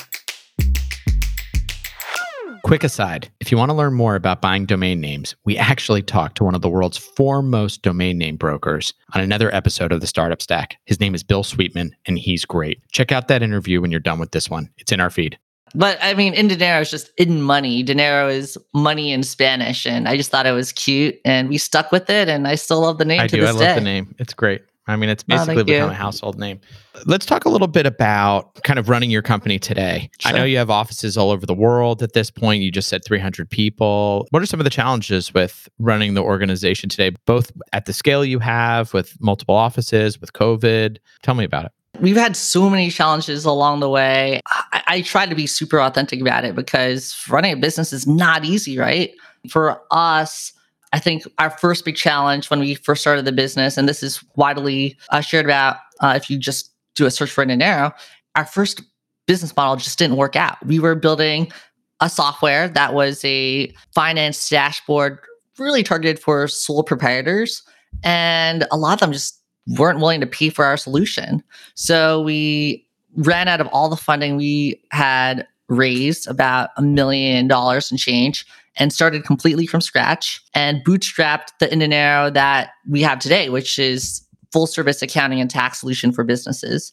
Quick 2.64 2.84
aside 2.84 3.30
if 3.40 3.50
you 3.50 3.58
want 3.58 3.70
to 3.70 3.76
learn 3.76 3.92
more 3.92 4.14
about 4.14 4.40
buying 4.40 4.66
domain 4.66 5.00
names, 5.00 5.34
we 5.44 5.58
actually 5.58 6.00
talked 6.00 6.36
to 6.36 6.44
one 6.44 6.54
of 6.54 6.62
the 6.62 6.68
world's 6.68 6.96
foremost 6.96 7.82
domain 7.82 8.16
name 8.18 8.36
brokers 8.36 8.94
on 9.14 9.20
another 9.20 9.54
episode 9.54 9.92
of 9.92 10.00
the 10.00 10.06
Startup 10.06 10.40
Stack. 10.40 10.78
His 10.84 11.00
name 11.00 11.14
is 11.14 11.22
Bill 11.24 11.42
Sweetman, 11.42 11.94
and 12.06 12.18
he's 12.18 12.44
great. 12.44 12.80
Check 12.92 13.12
out 13.12 13.28
that 13.28 13.42
interview 13.42 13.80
when 13.80 13.90
you're 13.90 14.00
done 14.00 14.18
with 14.20 14.30
this 14.30 14.48
one. 14.48 14.70
It's 14.78 14.92
in 14.92 15.00
our 15.00 15.10
feed. 15.10 15.38
But 15.74 15.98
I 16.02 16.14
mean, 16.14 16.34
in 16.34 16.48
dinero 16.48 16.80
is 16.80 16.90
just 16.90 17.10
in 17.16 17.42
money. 17.42 17.82
Dinero 17.82 18.28
is 18.28 18.58
money 18.74 19.12
in 19.12 19.22
Spanish, 19.22 19.86
and 19.86 20.08
I 20.08 20.16
just 20.16 20.30
thought 20.30 20.46
it 20.46 20.52
was 20.52 20.72
cute, 20.72 21.16
and 21.24 21.48
we 21.48 21.58
stuck 21.58 21.92
with 21.92 22.10
it, 22.10 22.28
and 22.28 22.46
I 22.46 22.56
still 22.56 22.80
love 22.80 22.98
the 22.98 23.04
name 23.04 23.20
I 23.20 23.26
to 23.26 23.36
do. 23.36 23.42
I 23.42 23.46
this 23.46 23.54
love 23.56 23.60
day. 23.62 23.74
the 23.74 23.80
name. 23.80 24.14
It's 24.18 24.34
great. 24.34 24.62
I 24.88 24.96
mean, 24.96 25.10
it's 25.10 25.22
Oh, 25.22 25.26
basically 25.28 25.54
thank 25.54 25.66
become 25.68 25.88
you. 25.88 25.92
a 25.92 25.94
household 25.94 26.40
name. 26.40 26.60
Let's 27.06 27.24
talk 27.24 27.44
a 27.44 27.48
little 27.48 27.68
bit 27.68 27.86
about 27.86 28.60
kind 28.64 28.80
of 28.80 28.88
running 28.88 29.10
your 29.12 29.22
company 29.22 29.60
today. 29.60 30.10
I 30.24 30.32
know 30.32 30.42
you 30.42 30.58
have 30.58 30.70
offices 30.70 31.16
all 31.16 31.30
over 31.30 31.46
the 31.46 31.54
world 31.54 32.02
at 32.02 32.14
this 32.14 32.32
point. 32.32 32.62
You 32.62 32.72
just 32.72 32.88
said 32.88 33.04
300 33.04 33.48
people. 33.48 34.26
What 34.30 34.42
are 34.42 34.46
some 34.46 34.58
of 34.58 34.64
the 34.64 34.70
challenges 34.70 35.32
with 35.32 35.68
running 35.78 36.14
the 36.14 36.22
organization 36.22 36.88
today, 36.88 37.14
both 37.26 37.52
at 37.72 37.84
the 37.86 37.92
scale 37.92 38.24
you 38.24 38.40
have 38.40 38.92
with 38.92 39.16
multiple 39.20 39.54
offices, 39.54 40.20
with 40.20 40.32
COVID? 40.32 40.96
Tell 41.22 41.36
me 41.36 41.44
about 41.44 41.66
it. 41.66 41.72
We've 42.00 42.16
had 42.16 42.37
so 42.37 42.68
many 42.70 42.90
challenges 42.90 43.44
along 43.44 43.80
the 43.80 43.88
way. 43.88 44.40
I, 44.46 44.82
I 44.87 45.00
try 45.02 45.26
to 45.26 45.34
be 45.34 45.46
super 45.46 45.80
authentic 45.80 46.20
about 46.20 46.44
it 46.44 46.54
because 46.54 47.14
running 47.28 47.52
a 47.52 47.56
business 47.56 47.92
is 47.92 48.06
not 48.06 48.44
easy, 48.44 48.78
right? 48.78 49.12
For 49.49 49.80
us, 49.90 50.52
I 50.92 50.99
think 50.99 51.25
our 51.38 51.50
first 51.50 51.84
big 51.84 51.96
challenge 51.96 52.50
when 52.50 52.61
we 52.61 52.75
first 52.75 53.02
started 53.02 53.25
the 53.25 53.32
business, 53.32 53.76
and 53.76 53.88
this 53.88 54.02
is 54.02 54.22
widely 54.37 54.96
uh, 55.11 55.20
shared 55.20 55.46
about 55.46 55.76
uh, 56.00 56.14
if 56.16 56.28
you 56.28 56.38
just 56.38 56.70
do 56.94 57.06
a 57.06 57.11
search 57.11 57.30
for 57.30 57.44
Dinero, 57.44 57.92
our 58.37 58.44
first 58.44 58.82
business 59.26 59.54
model 59.56 59.76
just 59.76 59.99
didn't 59.99 60.16
work 60.16 60.37
out. 60.37 60.64
We 60.66 60.78
were 60.78 60.94
building 60.94 61.52
a 62.00 62.11
software 62.11 62.68
that 62.68 62.94
was 62.94 63.25
a 63.25 63.72
finance 63.94 64.49
dashboard 64.49 65.18
really 65.58 65.82
targeted 65.82 66.18
for 66.18 66.49
sole 66.49 66.82
proprietors. 66.82 67.62
And 68.02 68.66
a 68.70 68.76
lot 68.76 68.94
of 68.94 69.00
them 69.00 69.12
just 69.12 69.41
weren't 69.66 70.00
willing 70.00 70.21
to 70.21 70.26
pay 70.26 70.50
for 70.50 70.64
our 70.64 70.76
solution. 70.76 71.42
So 71.75 72.23
we 72.23 72.87
ran 73.16 73.49
out 73.49 73.61
of 73.61 73.69
all 73.69 73.88
the 73.88 73.97
funding 73.97 74.37
we 74.37 74.83
had 74.90 75.47
raised 75.69 76.28
about 76.28 76.71
a 76.76 76.83
million 76.83 77.49
dollars 77.49 77.90
and 77.90 77.99
change 77.99 78.45
and 78.76 78.92
started 78.92 79.25
completely 79.25 79.66
from 79.66 79.81
scratch 79.81 80.42
and 80.54 80.85
bootstrapped 80.85 81.49
the 81.61 81.66
Indinero 81.66 82.33
that 82.33 82.71
we 82.88 83.02
have 83.02 83.19
today, 83.19 83.49
which 83.49 83.78
is 83.78 84.26
full 84.50 84.66
service 84.66 85.02
accounting 85.02 85.40
and 85.40 85.50
tax 85.50 85.81
solution 85.81 86.12
for 86.12 86.25
businesses. 86.25 86.92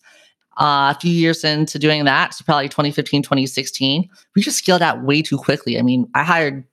Uh, 0.59 0.93
a 0.95 0.99
few 0.99 1.11
years 1.11 1.43
into 1.43 1.79
doing 1.79 2.03
that, 2.03 2.33
so 2.33 2.43
probably 2.43 2.67
2015, 2.67 3.23
2016, 3.23 4.09
we 4.35 4.41
just 4.41 4.57
scaled 4.57 4.81
out 4.81 5.03
way 5.03 5.21
too 5.21 5.37
quickly. 5.37 5.79
I 5.79 5.81
mean, 5.81 6.09
I 6.15 6.23
hired 6.23 6.65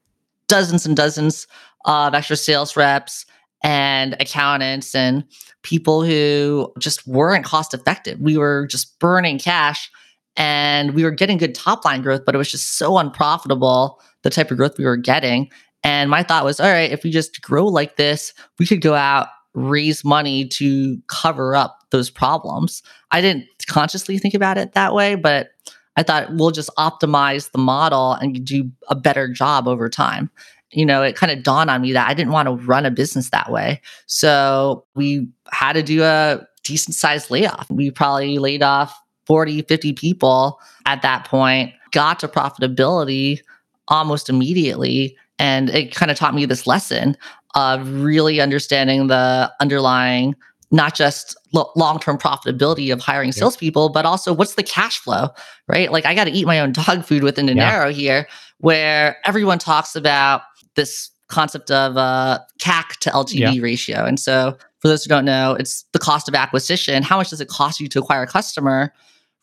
dozens 0.49 0.87
and 0.87 0.97
dozens 0.97 1.47
of 1.85 2.15
extra 2.15 2.37
sales 2.37 2.76
reps 2.76 3.26
and 3.62 4.16
accountants 4.20 4.94
and 4.94 5.25
people 5.62 6.04
who 6.04 6.72
just 6.78 7.06
weren't 7.06 7.44
cost 7.44 7.75
effective. 7.75 8.20
We 8.20 8.36
were 8.36 8.66
just 8.66 8.98
burning 8.98 9.38
cash 9.38 9.90
and 10.36 10.94
we 10.94 11.02
were 11.02 11.10
getting 11.10 11.38
good 11.38 11.54
top 11.54 11.84
line 11.84 12.02
growth, 12.02 12.25
but 12.25 12.34
it 12.34 12.38
was 12.38 12.50
just 12.50 12.78
so 12.78 12.98
unprofitable, 12.98 14.00
the 14.22 14.30
type 14.30 14.50
of 14.50 14.56
growth 14.56 14.78
we 14.78 14.84
were 14.84 14.96
getting. 14.96 15.50
And 15.82 16.10
my 16.10 16.22
thought 16.22 16.44
was, 16.44 16.60
all 16.60 16.70
right, 16.70 16.90
if 16.90 17.04
we 17.04 17.10
just 17.10 17.40
grow 17.42 17.66
like 17.66 17.96
this, 17.96 18.34
we 18.58 18.66
could 18.66 18.80
go 18.80 18.94
out, 18.94 19.28
raise 19.54 20.04
money 20.04 20.46
to 20.48 20.98
cover 21.08 21.56
up 21.56 21.78
those 21.90 22.10
problems. 22.10 22.82
I 23.10 23.20
didn't 23.20 23.46
consciously 23.66 24.18
think 24.18 24.34
about 24.34 24.58
it 24.58 24.72
that 24.72 24.94
way, 24.94 25.14
but 25.14 25.50
I 25.96 26.02
thought 26.02 26.34
we'll 26.34 26.50
just 26.50 26.70
optimize 26.76 27.50
the 27.52 27.58
model 27.58 28.12
and 28.12 28.44
do 28.44 28.70
a 28.88 28.94
better 28.94 29.28
job 29.28 29.66
over 29.66 29.88
time. 29.88 30.30
You 30.73 30.85
know, 30.85 31.02
it 31.02 31.16
kind 31.16 31.32
of 31.32 31.42
dawned 31.42 31.70
on 31.70 31.80
me 31.80 31.92
that 31.92 32.08
I 32.08 32.14
didn't 32.14 32.32
want 32.32 32.49
to 32.49 32.54
run 32.66 32.87
a 32.87 32.90
business 32.90 33.30
that 33.30 33.50
way. 33.50 33.80
So 34.06 34.85
we 34.94 35.28
had 35.50 35.75
to 35.75 35.82
do 35.82 36.02
a 36.02 36.46
decent 36.64 36.94
sized 36.94 37.30
layoff. 37.30 37.70
We 37.70 37.90
probably 37.90 38.38
laid 38.38 38.62
off 38.62 38.99
40, 39.26 39.62
50 39.62 39.92
people 39.92 40.61
at 40.85 41.02
that 41.02 41.25
point, 41.25 41.73
got 41.92 42.18
to 42.20 42.28
profitability 42.28 43.40
almost 43.88 44.28
immediately. 44.28 45.16
And 45.38 45.70
it 45.70 45.94
kind 45.94 46.11
of 46.11 46.16
taught 46.16 46.35
me 46.35 46.46
this 46.46 46.66
lesson 46.66 47.16
of 47.54 47.88
really 48.02 48.40
understanding 48.40 49.06
the 49.06 49.52
underlying 49.61 50.35
not 50.73 50.94
just 50.94 51.37
lo- 51.52 51.70
long-term 51.76 52.18
profitability 52.18 52.92
of 52.92 53.00
hiring 53.00 53.32
salespeople, 53.32 53.88
but 53.88 54.04
also 54.04 54.32
what's 54.32 54.54
the 54.54 54.62
cash 54.62 54.99
flow, 54.99 55.28
right? 55.68 55.92
Like 55.92 56.04
I 56.04 56.14
got 56.14 56.25
to 56.25 56.32
eat 56.32 56.46
my 56.46 56.58
own 56.61 56.73
dog 56.73 57.04
food 57.04 57.23
within 57.23 57.46
Indinero 57.46 57.87
yeah. 57.87 57.90
here, 57.90 58.28
where 58.58 59.16
everyone 59.25 59.58
talks 59.58 59.94
about 59.94 60.42
this 60.76 61.11
concept 61.28 61.71
of 61.71 61.97
uh, 61.97 62.38
CAC 62.61 62.99
to 63.00 63.11
LTV 63.11 63.54
yeah. 63.54 63.61
ratio. 63.61 64.04
And 64.04 64.21
so, 64.21 64.56
for 64.80 64.88
those 64.88 65.04
who 65.04 65.09
don't 65.09 65.25
know, 65.25 65.56
it's 65.59 65.85
the 65.92 65.99
cost 65.99 66.28
of 66.28 66.35
acquisition. 66.35 67.02
How 67.02 67.16
much 67.16 67.30
does 67.30 67.40
it 67.40 67.49
cost 67.49 67.80
you 67.80 67.88
to 67.88 67.99
acquire 67.99 68.23
a 68.23 68.26
customer? 68.26 68.92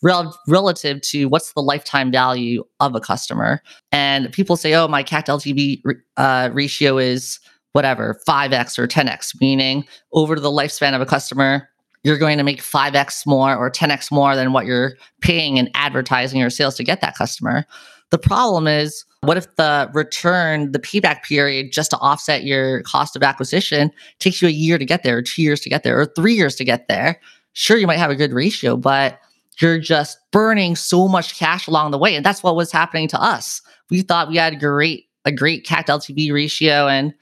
Rel- 0.02 0.38
relative 0.48 1.00
to 1.02 1.26
what's 1.28 1.54
the 1.54 1.62
lifetime 1.62 2.12
value 2.12 2.64
of 2.82 2.94
a 2.94 3.00
customer. 3.00 3.62
And 3.94 4.32
people 4.34 4.58
say, 4.58 4.74
oh, 4.74 4.88
my 4.90 5.02
CAC 5.02 5.26
to 5.26 5.32
LTV 5.32 5.82
uh, 6.18 6.50
ratio 6.52 6.98
is 6.98 7.40
whatever, 7.72 8.20
5x 8.28 8.78
or 8.78 8.88
10x, 8.88 9.40
meaning 9.42 9.86
over 10.12 10.40
the 10.40 10.50
lifespan 10.50 10.94
of 10.94 11.02
a 11.02 11.06
customer, 11.06 11.70
you're 12.04 12.18
going 12.18 12.38
to 12.38 12.44
make 12.44 12.62
5x 12.62 13.26
more 13.26 13.56
or 13.56 13.70
10x 13.70 14.12
more 14.12 14.36
than 14.36 14.54
what 14.54 14.66
you're 14.66 14.94
paying 15.22 15.58
in 15.58 15.70
advertising 15.74 16.42
or 16.42 16.50
sales 16.50 16.76
to 16.76 16.84
get 16.84 17.02
that 17.02 17.16
customer. 17.16 17.66
The 18.12 18.20
problem 18.20 18.68
is, 18.68 19.06
what 19.24 19.38
if 19.38 19.56
the 19.56 19.90
return, 19.94 20.72
the 20.72 20.80
payback 20.80 21.24
period, 21.24 21.72
just 21.72 21.92
to 21.92 21.98
offset 21.98 22.44
your 22.44 22.82
cost 22.84 23.16
of 23.16 23.24
acquisition, 23.24 23.92
takes 24.20 24.42
you 24.42 24.48
a 24.48 24.52
year 24.52 24.78
to 24.78 24.86
get 24.86 25.04
there, 25.04 25.18
or 25.18 25.22
two 25.22 25.42
years 25.42 25.62
to 25.62 25.70
get 25.70 25.84
there, 25.84 26.00
or 26.00 26.06
three 26.06 26.34
years 26.34 26.56
to 26.56 26.66
get 26.66 26.88
there? 26.88 27.20
Sure, 27.54 27.78
you 27.78 27.88
might 27.88 28.00
have 28.00 28.12
a 28.12 28.16
good 28.16 28.34
ratio, 28.34 28.76
but 28.76 29.20
you're 29.60 29.80
just 29.80 30.18
burning 30.32 30.76
so 30.76 31.08
much 31.08 31.38
cash 31.38 31.68
along 31.68 31.92
the 31.92 31.98
way. 31.98 32.16
And 32.16 32.26
that's 32.26 32.44
what 32.44 32.56
was 32.56 32.72
happening 32.72 33.08
to 33.10 33.22
us. 33.22 33.62
We 33.90 34.02
thought 34.02 34.30
we 34.30 34.38
had 34.38 34.54
a 34.54 34.58
great, 34.58 35.06
a 35.26 35.32
great 35.32 35.66
CAC 35.66 35.86
LTV 35.86 36.34
ratio, 36.34 36.88
and 36.88 37.14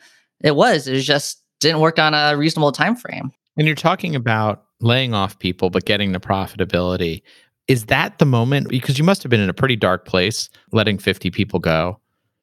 it 0.42 0.56
was. 0.56 0.88
It 0.88 1.02
just 1.02 1.42
didn't 1.60 1.82
work 1.82 2.00
on 2.00 2.14
a 2.14 2.36
reasonable 2.36 2.72
time 2.72 2.96
frame. 2.96 3.32
And 3.58 3.68
you're 3.68 3.76
talking 3.76 4.16
about 4.16 4.64
laying 4.80 5.14
off 5.14 5.38
people 5.38 5.70
but 5.70 5.86
getting 5.86 6.12
the 6.12 6.20
profitability. 6.20 7.22
Is 7.72 7.86
that 7.86 8.20
the 8.20 8.26
moment 8.26 8.68
because 8.68 8.98
you 8.98 9.04
must 9.04 9.24
have 9.24 9.30
been 9.30 9.40
in 9.40 9.50
a 9.50 9.54
pretty 9.54 9.76
dark 9.76 10.06
place 10.06 10.50
letting 10.72 10.98
50 10.98 11.32
people 11.32 11.60
go. 11.60 12.00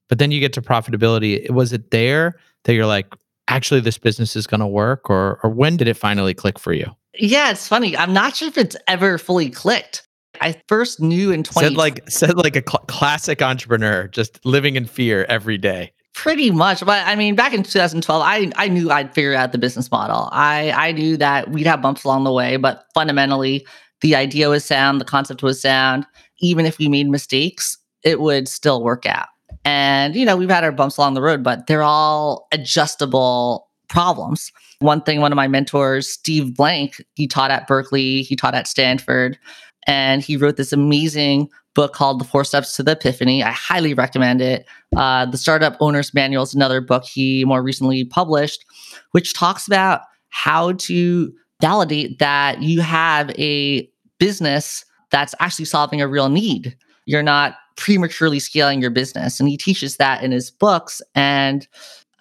But 0.09 0.19
then 0.19 0.31
you 0.31 0.41
get 0.41 0.55
to 0.55 0.63
profitability. 0.63 1.51
Was 1.51 1.73
it 1.73 1.91
there 1.91 2.39
that 2.65 2.73
you're 2.73 2.87
like, 2.87 3.15
actually 3.49 3.81
this 3.81 3.99
business 3.99 4.37
is 4.37 4.47
going 4.47 4.61
to 4.61 4.67
work 4.67 5.11
or 5.11 5.41
or 5.43 5.51
when 5.51 5.77
did 5.77 5.89
it 5.89 5.95
finally 5.95 6.35
click 6.35 6.59
for 6.59 6.73
you? 6.73 6.87
Yeah, 7.15 7.51
it's 7.51 7.67
funny. 7.67 7.97
I'm 7.97 8.13
not 8.13 8.37
sure 8.37 8.49
if 8.49 8.57
it's 8.57 8.77
ever 8.87 9.19
fully 9.19 9.51
clicked. 9.51 10.07
I 10.41 10.61
first 10.69 11.01
knew 11.01 11.33
in 11.33 11.43
20 11.43 11.69
said 11.69 11.77
like 11.77 12.09
said 12.09 12.37
like 12.37 12.55
a 12.55 12.63
cl- 12.67 12.85
classic 12.87 13.43
entrepreneur 13.43 14.07
just 14.09 14.45
living 14.45 14.77
in 14.77 14.87
fear 14.87 15.25
every 15.29 15.59
day. 15.59 15.93
Pretty 16.15 16.51
much, 16.51 16.85
but 16.85 17.07
I 17.07 17.15
mean, 17.15 17.37
back 17.37 17.53
in 17.53 17.63
2012, 17.63 18.23
I 18.23 18.51
I 18.57 18.69
knew 18.69 18.91
I'd 18.91 19.15
figure 19.15 19.35
out 19.35 19.53
the 19.53 19.59
business 19.59 19.91
model. 19.91 20.29
I 20.33 20.73
I 20.73 20.93
knew 20.93 21.17
that 21.17 21.51
we'd 21.51 21.67
have 21.67 21.81
bumps 21.81 22.05
along 22.05 22.25
the 22.25 22.33
way, 22.33 22.57
but 22.57 22.87
fundamentally, 22.93 23.67
the 24.01 24.15
idea 24.15 24.49
was 24.49 24.65
sound, 24.65 25.01
the 25.01 25.05
concept 25.05 25.43
was 25.43 25.61
sound. 25.61 26.07
Even 26.41 26.67
if 26.67 26.79
we 26.79 26.89
made 26.89 27.09
mistakes, 27.09 27.77
it 28.03 28.21
would 28.21 28.49
still 28.49 28.83
work 28.83 29.07
out. 29.07 29.29
And 29.65 30.15
you 30.15 30.25
know, 30.25 30.37
we've 30.37 30.51
had 30.51 30.65
our 30.65 30.73
bumps 30.73 30.97
along 30.97 31.15
the 31.15 31.23
road, 31.23 31.43
but 31.43 31.67
they're 31.67 31.83
all 31.83 32.47
adjustable 32.53 33.69
problems. 33.89 34.53
One 34.81 35.01
thing, 35.01 35.21
one 35.21 35.33
of 35.33 35.37
my 35.37 35.49
mentors, 35.49 36.09
Steve 36.09 36.55
Blank, 36.55 37.05
he 37.15 37.27
taught 37.27 37.51
at 37.51 37.67
Berkeley, 37.67 38.23
he 38.23 38.37
taught 38.37 38.55
at 38.55 38.69
Stanford, 38.69 39.39
and 39.87 40.23
he 40.23 40.37
wrote 40.37 40.57
this 40.57 40.73
amazing 40.73 41.49
book 41.75 41.93
called 41.93 42.21
The 42.21 42.25
Four 42.25 42.45
Steps 42.45 42.77
to 42.77 42.83
the 42.83 42.93
Epiphany. 42.93 43.43
I 43.43 43.51
highly 43.51 43.95
recommend 43.95 44.41
it. 44.41 44.67
Uh, 44.97 45.27
the 45.27 45.39
Startup 45.39 45.77
Owner's 45.81 46.15
Manual 46.15 46.43
is 46.43 46.55
another 46.55 46.81
book 46.81 47.05
he 47.05 47.45
more 47.45 47.63
recently 47.63 48.05
published, 48.05 48.65
which 49.13 49.35
talks 49.35 49.67
about 49.67 50.03
how 50.31 50.73
to 50.73 51.33
validate 51.61 52.19
that 52.19 52.63
you 52.63 52.81
have 52.81 53.31
a 53.39 53.89
business 54.19 54.85
that's 55.11 55.35
actually 55.41 55.65
solving 55.65 56.01
a 56.01 56.09
real 56.09 56.29
need. 56.29 56.77
You're 57.07 57.23
not 57.23 57.57
prematurely 57.77 58.39
scaling 58.39 58.81
your 58.81 58.91
business, 58.91 59.41
and 59.41 59.49
he 59.49 59.57
teaches 59.57 59.97
that 59.97 60.23
in 60.23 60.33
his 60.33 60.51
books. 60.51 61.01
And 61.15 61.67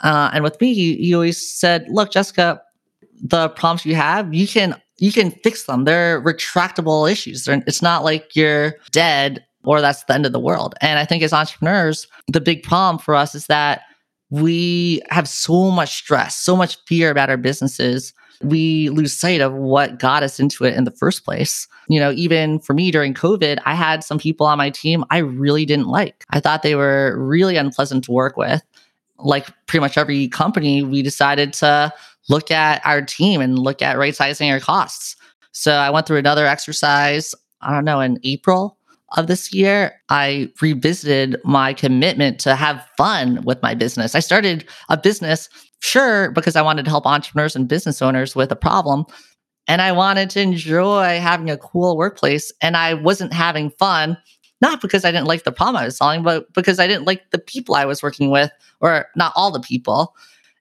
uh, 0.03 0.29
and 0.34 0.44
with 0.44 0.60
me, 0.62 0.74
he, 0.74 0.96
he 0.98 1.13
always 1.13 1.41
said, 1.41 1.88
"Look, 1.89 2.12
Jessica, 2.12 2.62
the 3.22 3.50
problems 3.50 3.86
you 3.86 3.96
have, 3.96 4.34
you 4.34 4.48
can 4.48 4.79
you 5.00 5.12
can 5.12 5.32
fix 5.44 5.63
them. 5.63 5.86
They're 5.86 6.22
retractable 6.22 7.12
issues. 7.12 7.46
They're, 7.46 7.63
it's 7.67 7.82
not 7.82 8.03
like 8.03 8.36
you're 8.36 8.75
dead 8.91 9.44
or 9.63 9.82
that's 9.82 10.03
the 10.06 10.13
end 10.13 10.25
of 10.25 10.32
the 10.32 10.39
world. 10.39 10.75
And 10.82 10.98
I 10.98 11.06
think 11.06 11.22
as 11.24 11.34
entrepreneurs, 11.34 12.08
the 12.27 12.41
big 12.41 12.63
problem 12.63 13.00
for 13.00 13.13
us 13.15 13.36
is 13.36 13.48
that 13.48 13.82
we 14.29 15.01
have 15.10 15.27
so 15.27 15.72
much 15.72 15.96
stress, 15.96 16.36
so 16.36 16.56
much 16.56 16.77
fear 16.86 17.10
about 17.10 17.29
our 17.29 17.38
businesses. 17.38 18.13
We 18.41 18.89
lose 18.89 19.13
sight 19.13 19.41
of 19.41 19.53
what 19.53 20.00
got 20.00 20.24
us 20.24 20.39
into 20.39 20.63
it 20.63 20.75
in 20.75 20.84
the 20.84 20.91
first 20.91 21.25
place. 21.25 21.67
You 21.89 22.00
know, 22.00 22.12
even 22.12 22.60
for 22.60 22.74
me 22.74 22.91
during 22.91 23.13
COVID, 23.13 23.60
I 23.65 23.74
had 23.74 24.03
some 24.03 24.20
people 24.20 24.46
on 24.46 24.58
my 24.58 24.70
team 24.70 25.03
I 25.10 25.20
really 25.20 25.65
didn't 25.65 25.88
like. 25.88 26.25
I 26.29 26.39
thought 26.39 26.63
they 26.63 26.75
were 26.75 27.17
really 27.17 27.58
unpleasant 27.58 28.03
to 28.06 28.12
work 28.12 28.38
with. 28.38 28.62
Like 29.17 29.48
pretty 29.65 29.82
much 29.82 29.98
every 29.98 30.27
company, 30.27 30.84
we 30.84 31.01
decided 31.01 31.53
to 31.53 31.91
look 32.29 32.51
at 32.51 32.86
our 32.86 33.01
team 33.01 33.41
and 33.41 33.58
look 33.58 33.82
at 33.82 33.98
right 33.98 34.15
sizing 34.15 34.51
our 34.51 34.60
costs. 34.60 35.15
So 35.51 35.74
I 35.74 35.89
went 35.89 36.06
through 36.06 36.17
another 36.17 36.46
exercise, 36.46 37.34
I 37.62 37.72
don't 37.72 37.86
know, 37.86 38.00
in 38.00 38.20
April 38.24 38.77
of 39.15 39.27
this 39.27 39.53
year, 39.53 39.94
I 40.10 40.51
revisited 40.62 41.38
my 41.46 41.74
commitment 41.74 42.39
to 42.41 42.56
have 42.56 42.86
fun 42.98 43.41
with 43.44 43.62
my 43.62 43.74
business. 43.74 44.15
I 44.15 44.20
started 44.20 44.67
a 44.89 44.98
business, 44.98 45.48
sure, 45.81 46.31
because 46.31 46.55
I 46.55 46.62
wanted 46.62 46.86
to 46.86 46.89
help 46.89 47.05
entrepreneurs 47.05 47.55
and 47.55 47.67
business 47.67 48.01
owners 48.01 48.36
with 48.36 48.51
a 48.51 48.55
problem. 48.55 49.05
And 49.67 49.81
I 49.81 49.91
wanted 49.91 50.29
to 50.31 50.41
enjoy 50.41 51.19
having 51.19 51.50
a 51.50 51.57
cool 51.57 51.98
workplace. 51.98 52.51
And 52.62 52.77
I 52.77 52.93
wasn't 52.93 53.34
having 53.34 53.69
fun, 53.72 54.17
not 54.62 54.81
because 54.81 55.03
I 55.03 55.12
didn't 55.12 55.27
like 55.27 55.43
the 55.43 55.51
problem 55.51 55.75
I 55.75 55.86
was 55.86 55.98
solving, 55.98 56.24
but 56.24 56.51
because 56.53 56.79
I 56.79 56.88
didn't 56.88 57.05
like 57.05 57.29
the 57.31 57.39
people 57.39 57.75
I 57.75 57.86
was 57.86 58.01
working 58.01 58.31
with, 58.31 58.51
or 58.79 59.07
not 59.15 59.34
all 59.36 59.51
the 59.51 59.60
people. 59.60 60.15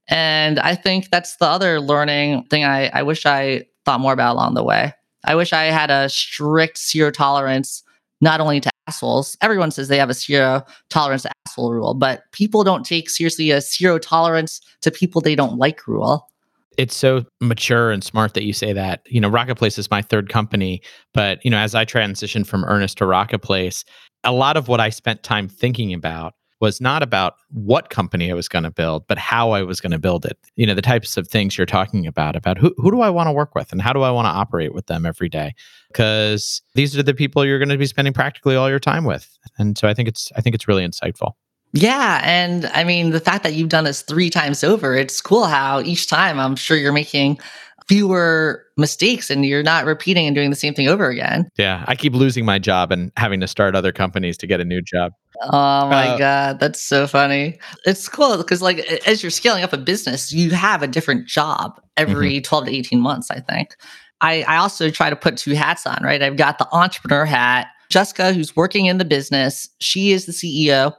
And 0.09 0.59
I 0.59 0.75
think 0.75 1.11
that's 1.11 1.37
the 1.37 1.47
other 1.47 1.81
learning 1.81 2.45
thing 2.45 2.65
I, 2.65 2.89
I 2.89 3.03
wish 3.03 3.27
I 3.27 3.67
thought 3.85 4.01
more 4.01 4.13
about 4.13 4.35
along 4.35 4.55
the 4.55 4.65
way. 4.65 4.93
I 5.25 5.35
wish 5.35 5.53
I 5.53 5.65
had 5.65 5.91
a 5.91 6.09
strict 6.09 6.79
zero 6.79 7.11
tolerance, 7.11 7.83
not 8.21 8.41
only 8.41 8.61
to 8.61 8.71
assholes. 8.87 9.37
Everyone 9.41 9.71
says 9.71 9.89
they 9.89 9.99
have 9.99 10.11
a 10.11 10.15
zero 10.15 10.65
tolerance 10.91 11.23
to 11.23 11.31
asshole 11.47 11.73
rule, 11.73 11.95
but 11.95 12.23
people 12.33 12.65
don't 12.65 12.85
take 12.85 13.11
seriously 13.11 13.51
a 13.51 13.61
zero 13.61 13.99
tolerance 13.99 14.61
to 14.83 14.91
people 14.91 15.21
they 15.21 15.35
don't 15.35 15.59
like 15.59 15.87
rule. 15.87 16.29
It's 16.77 16.97
so 16.97 17.25
mature 17.41 17.91
and 17.91 18.05
smart 18.05 18.35
that 18.35 18.45
you 18.45 18.53
say 18.53 18.73
that. 18.75 19.01
You 19.07 19.21
know, 19.21 19.31
Rocketplace 19.31 19.79
is 19.79 19.91
my 19.91 20.03
third 20.03 20.29
company, 20.29 20.83
but 21.15 21.43
you 21.45 21.51
know, 21.51 21.59
as 21.59 21.75
I 21.75 21.85
transitioned 21.87 22.47
from 22.47 22.65
Earnest 22.65 22.99
to 22.99 23.05
Rocketplace, 23.05 23.85
a 24.25 24.33
lot 24.33 24.57
of 24.57 24.69
what 24.69 24.81
I 24.81 24.91
spent 24.91 25.23
time 25.23 25.49
thinking 25.49 25.95
about 25.95 26.35
was 26.61 26.81
not 26.81 27.03
about 27.03 27.35
what 27.51 27.91
company 27.91 28.31
I 28.31 28.35
was 28.35 28.49
going 28.49 28.63
to 28.63 28.71
build, 28.71 29.07
but 29.07 29.19
how 29.19 29.51
I 29.51 29.63
was 29.63 29.81
going 29.81 29.93
to 29.93 29.99
build 29.99 30.25
it. 30.25 30.39
You 30.55 30.67
know, 30.67 30.75
the 30.75 30.83
types 30.83 31.17
of 31.17 31.29
things 31.29 31.59
you're 31.59 31.67
talking 31.67 32.07
about, 32.07 32.35
about 32.35 32.57
who, 32.59 32.75
who 32.79 32.91
do 32.91 33.03
I 33.03 33.11
want 33.11 33.27
to 33.27 33.33
work 33.33 33.55
with 33.55 33.73
and 33.73 33.83
how 33.83 33.93
do 33.93 34.03
I 34.03 34.11
want 34.11 34.27
to 34.27 34.31
operate 34.31 34.73
with 34.73 34.87
them 34.87 35.05
every 35.05 35.29
day? 35.29 35.55
Because 35.89 36.63
these 36.75 36.97
are 36.97 37.03
the 37.03 37.15
people 37.15 37.45
you're 37.45 37.59
going 37.59 37.69
to 37.69 37.77
be 37.77 37.87
spending 37.87 38.15
practically 38.15 38.57
all 38.57 38.71
your 38.71 38.79
time 38.79 39.05
with. 39.05 39.39
And 39.59 39.77
so 39.77 39.87
I 39.87 39.95
think 39.95 40.09
it's, 40.09 40.33
I 40.37 40.41
think 40.41 40.55
it's 40.55 40.67
really 40.67 40.87
insightful. 40.87 41.33
Yeah. 41.73 42.23
And 42.25 42.67
I 42.67 42.85
mean, 42.85 43.11
the 43.11 43.21
fact 43.21 43.43
that 43.43 43.55
you've 43.55 43.69
done 43.69 43.85
this 43.85 44.01
three 44.03 44.31
times 44.31 44.65
over, 44.65 44.95
it's 44.97 45.21
cool 45.21 45.45
how 45.45 45.81
each 45.81 46.07
time 46.09 46.41
I'm 46.41 46.57
sure 46.57 46.77
you're 46.77 46.93
making 46.93 47.39
fewer 47.87 48.65
mistakes 48.77 49.31
and 49.31 49.45
you're 49.45 49.63
not 49.63 49.85
repeating 49.85 50.27
and 50.27 50.35
doing 50.35 50.51
the 50.51 50.57
same 50.57 50.75
thing 50.75 50.89
over 50.89 51.09
again. 51.09 51.49
Yeah. 51.57 51.85
I 51.87 51.95
keep 51.95 52.15
losing 52.15 52.45
my 52.45 52.59
job 52.59 52.91
and 52.91 53.13
having 53.17 53.41
to 53.41 53.47
start 53.47 53.77
other 53.77 53.93
companies 53.93 54.37
to 54.39 54.47
get 54.47 54.61
a 54.61 54.65
new 54.65 54.81
job. 54.83 55.13
Oh 55.43 55.89
my 55.89 56.09
uh, 56.09 56.19
God. 56.19 56.61
That's 56.61 56.83
so 56.83 57.07
funny. 57.07 57.59
It's 57.85 58.09
cool 58.09 58.37
because, 58.37 58.63
like, 58.63 58.79
as 59.07 59.23
you're 59.23 59.31
scaling 59.31 59.65
up 59.65 59.73
a 59.73 59.79
business, 59.79 60.33
you 60.33 60.51
have 60.51 60.83
a 60.83 60.87
different 60.87 61.27
job 61.27 61.81
every 61.97 62.35
mm-hmm. 62.35 62.43
12 62.43 62.65
to 62.67 62.71
18 62.77 63.01
months, 63.01 63.31
I 63.31 63.41
think. 63.41 63.77
I, 64.21 64.43
I 64.43 64.57
also 64.57 64.91
try 64.91 65.11
to 65.11 65.17
put 65.17 65.37
two 65.37 65.55
hats 65.55 65.87
on, 65.87 66.03
right? 66.03 66.23
I've 66.23 66.37
got 66.37 66.59
the 66.59 66.69
entrepreneur 66.73 67.25
hat, 67.25 67.69
Jessica, 67.91 68.33
who's 68.33 68.57
working 68.57 68.87
in 68.87 68.99
the 68.99 69.05
business, 69.05 69.69
she 69.81 70.13
is 70.13 70.27
the 70.27 70.33
CEO. 70.33 70.95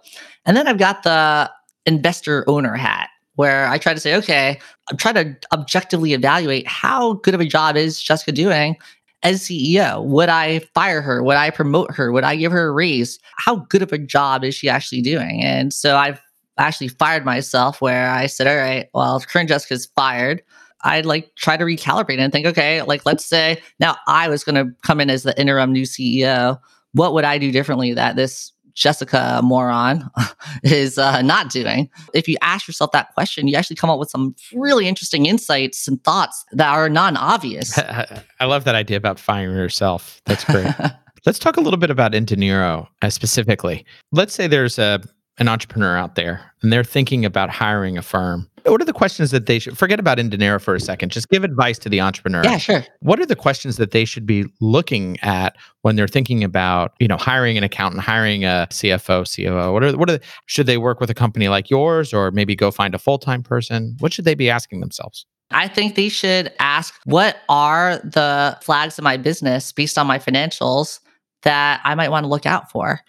And 0.45 0.55
then 0.55 0.67
I've 0.67 0.77
got 0.77 1.03
the 1.03 1.51
investor 1.85 2.43
owner 2.47 2.75
hat 2.75 3.09
where 3.35 3.67
I 3.67 3.77
try 3.77 3.93
to 3.93 3.99
say, 3.99 4.15
okay, 4.15 4.59
I'm 4.89 4.97
trying 4.97 5.15
to 5.15 5.37
objectively 5.53 6.13
evaluate 6.13 6.67
how 6.67 7.13
good 7.13 7.35
of 7.35 7.39
a 7.39 7.45
job 7.45 7.75
is 7.75 8.01
Jessica 8.01 8.31
doing 8.31 8.75
as 9.23 9.41
CEO. 9.41 10.03
Would 10.05 10.29
I 10.29 10.59
fire 10.73 11.01
her? 11.01 11.23
Would 11.23 11.37
I 11.37 11.49
promote 11.49 11.91
her? 11.95 12.11
Would 12.11 12.23
I 12.23 12.35
give 12.35 12.51
her 12.51 12.67
a 12.67 12.71
raise? 12.71 13.19
How 13.37 13.57
good 13.69 13.81
of 13.81 13.91
a 13.91 13.97
job 13.97 14.43
is 14.43 14.55
she 14.55 14.69
actually 14.69 15.01
doing? 15.01 15.41
And 15.43 15.73
so 15.73 15.97
I've 15.97 16.21
actually 16.57 16.87
fired 16.87 17.25
myself 17.25 17.81
where 17.81 18.09
I 18.09 18.27
said, 18.27 18.47
all 18.47 18.55
right, 18.55 18.89
well, 18.93 19.17
if 19.17 19.27
current 19.27 19.49
Jessica's 19.49 19.87
fired, 19.95 20.41
I'd 20.81 21.05
like 21.05 21.33
try 21.35 21.57
to 21.57 21.63
recalibrate 21.63 22.19
and 22.19 22.31
think, 22.31 22.45
okay, 22.45 22.81
like 22.83 23.05
let's 23.05 23.25
say 23.25 23.61
now 23.79 23.97
I 24.07 24.29
was 24.29 24.43
going 24.43 24.55
to 24.55 24.71
come 24.83 25.01
in 25.01 25.09
as 25.09 25.23
the 25.23 25.39
interim 25.39 25.71
new 25.71 25.83
CEO. 25.83 26.59
What 26.93 27.13
would 27.13 27.25
I 27.25 27.37
do 27.37 27.51
differently 27.51 27.93
that 27.93 28.15
this 28.15 28.51
Jessica 28.77 29.41
moron 29.43 30.09
is 30.63 30.99
uh, 30.99 31.21
not 31.23 31.49
doing. 31.49 31.89
If 32.13 32.27
you 32.27 32.37
ask 32.41 32.67
yourself 32.67 32.91
that 32.91 33.13
question, 33.15 33.47
you 33.47 33.55
actually 33.55 33.75
come 33.75 33.89
up 33.89 33.97
with 33.99 34.11
some 34.11 34.35
really 34.53 34.87
interesting 34.87 35.25
insights 35.25 35.87
and 35.87 36.01
thoughts 36.03 36.45
that 36.51 36.69
are 36.69 36.87
non 36.87 37.17
obvious. 37.17 37.77
I 38.39 38.45
love 38.45 38.65
that 38.65 38.75
idea 38.75 38.97
about 38.97 39.19
firing 39.19 39.57
yourself. 39.57 40.21
That's 40.25 40.43
great. 40.45 40.67
Let's 41.25 41.39
talk 41.39 41.57
a 41.57 41.61
little 41.61 41.79
bit 41.79 41.89
about 41.89 42.11
inDinero 42.11 42.87
uh, 43.01 43.09
specifically. 43.09 43.83
Let's 44.11 44.33
say 44.33 44.47
there's 44.47 44.77
a 44.77 45.01
an 45.39 45.47
entrepreneur 45.47 45.95
out 45.95 46.15
there 46.15 46.51
and 46.61 46.73
they're 46.73 46.83
thinking 46.83 47.25
about 47.25 47.49
hiring 47.49 47.97
a 47.97 48.01
firm 48.01 48.49
what 48.67 48.81
are 48.81 48.85
the 48.85 48.93
questions 48.93 49.31
that 49.31 49.45
they 49.45 49.59
should 49.59 49.77
forget 49.77 49.99
about 49.99 50.17
inDinero 50.17 50.61
for 50.61 50.75
a 50.75 50.79
second? 50.79 51.11
Just 51.11 51.29
give 51.29 51.43
advice 51.43 51.79
to 51.79 51.89
the 51.89 52.01
entrepreneur. 52.01 52.43
Yeah, 52.43 52.57
sure. 52.57 52.85
What 52.99 53.19
are 53.19 53.25
the 53.25 53.35
questions 53.35 53.77
that 53.77 53.91
they 53.91 54.05
should 54.05 54.25
be 54.25 54.45
looking 54.59 55.19
at 55.21 55.55
when 55.81 55.95
they're 55.95 56.07
thinking 56.07 56.43
about, 56.43 56.93
you 56.99 57.07
know, 57.07 57.17
hiring 57.17 57.57
an 57.57 57.63
accountant, 57.63 58.03
hiring 58.03 58.43
a 58.43 58.67
CFO, 58.69 59.23
COO? 59.33 59.73
What 59.73 59.83
are 59.83 59.97
what 59.97 60.09
are 60.09 60.17
the, 60.17 60.21
should 60.45 60.65
they 60.65 60.77
work 60.77 60.99
with 60.99 61.09
a 61.09 61.13
company 61.13 61.47
like 61.47 61.69
yours 61.69 62.13
or 62.13 62.31
maybe 62.31 62.55
go 62.55 62.71
find 62.71 62.93
a 62.93 62.99
full-time 62.99 63.43
person? 63.43 63.95
What 63.99 64.13
should 64.13 64.25
they 64.25 64.35
be 64.35 64.49
asking 64.49 64.81
themselves? 64.81 65.25
I 65.51 65.69
think 65.69 65.95
they 65.95 66.09
should 66.09 66.51
ask 66.59 66.93
what 67.05 67.37
are 67.47 67.99
the 67.99 68.57
flags 68.61 68.97
of 68.97 69.03
my 69.03 69.15
business 69.15 69.71
based 69.71 69.97
on 69.97 70.05
my 70.05 70.19
financials 70.19 70.99
that 71.43 71.79
I 71.85 71.95
might 71.95 72.09
want 72.09 72.25
to 72.25 72.27
look 72.27 72.45
out 72.45 72.69
for. 72.69 72.99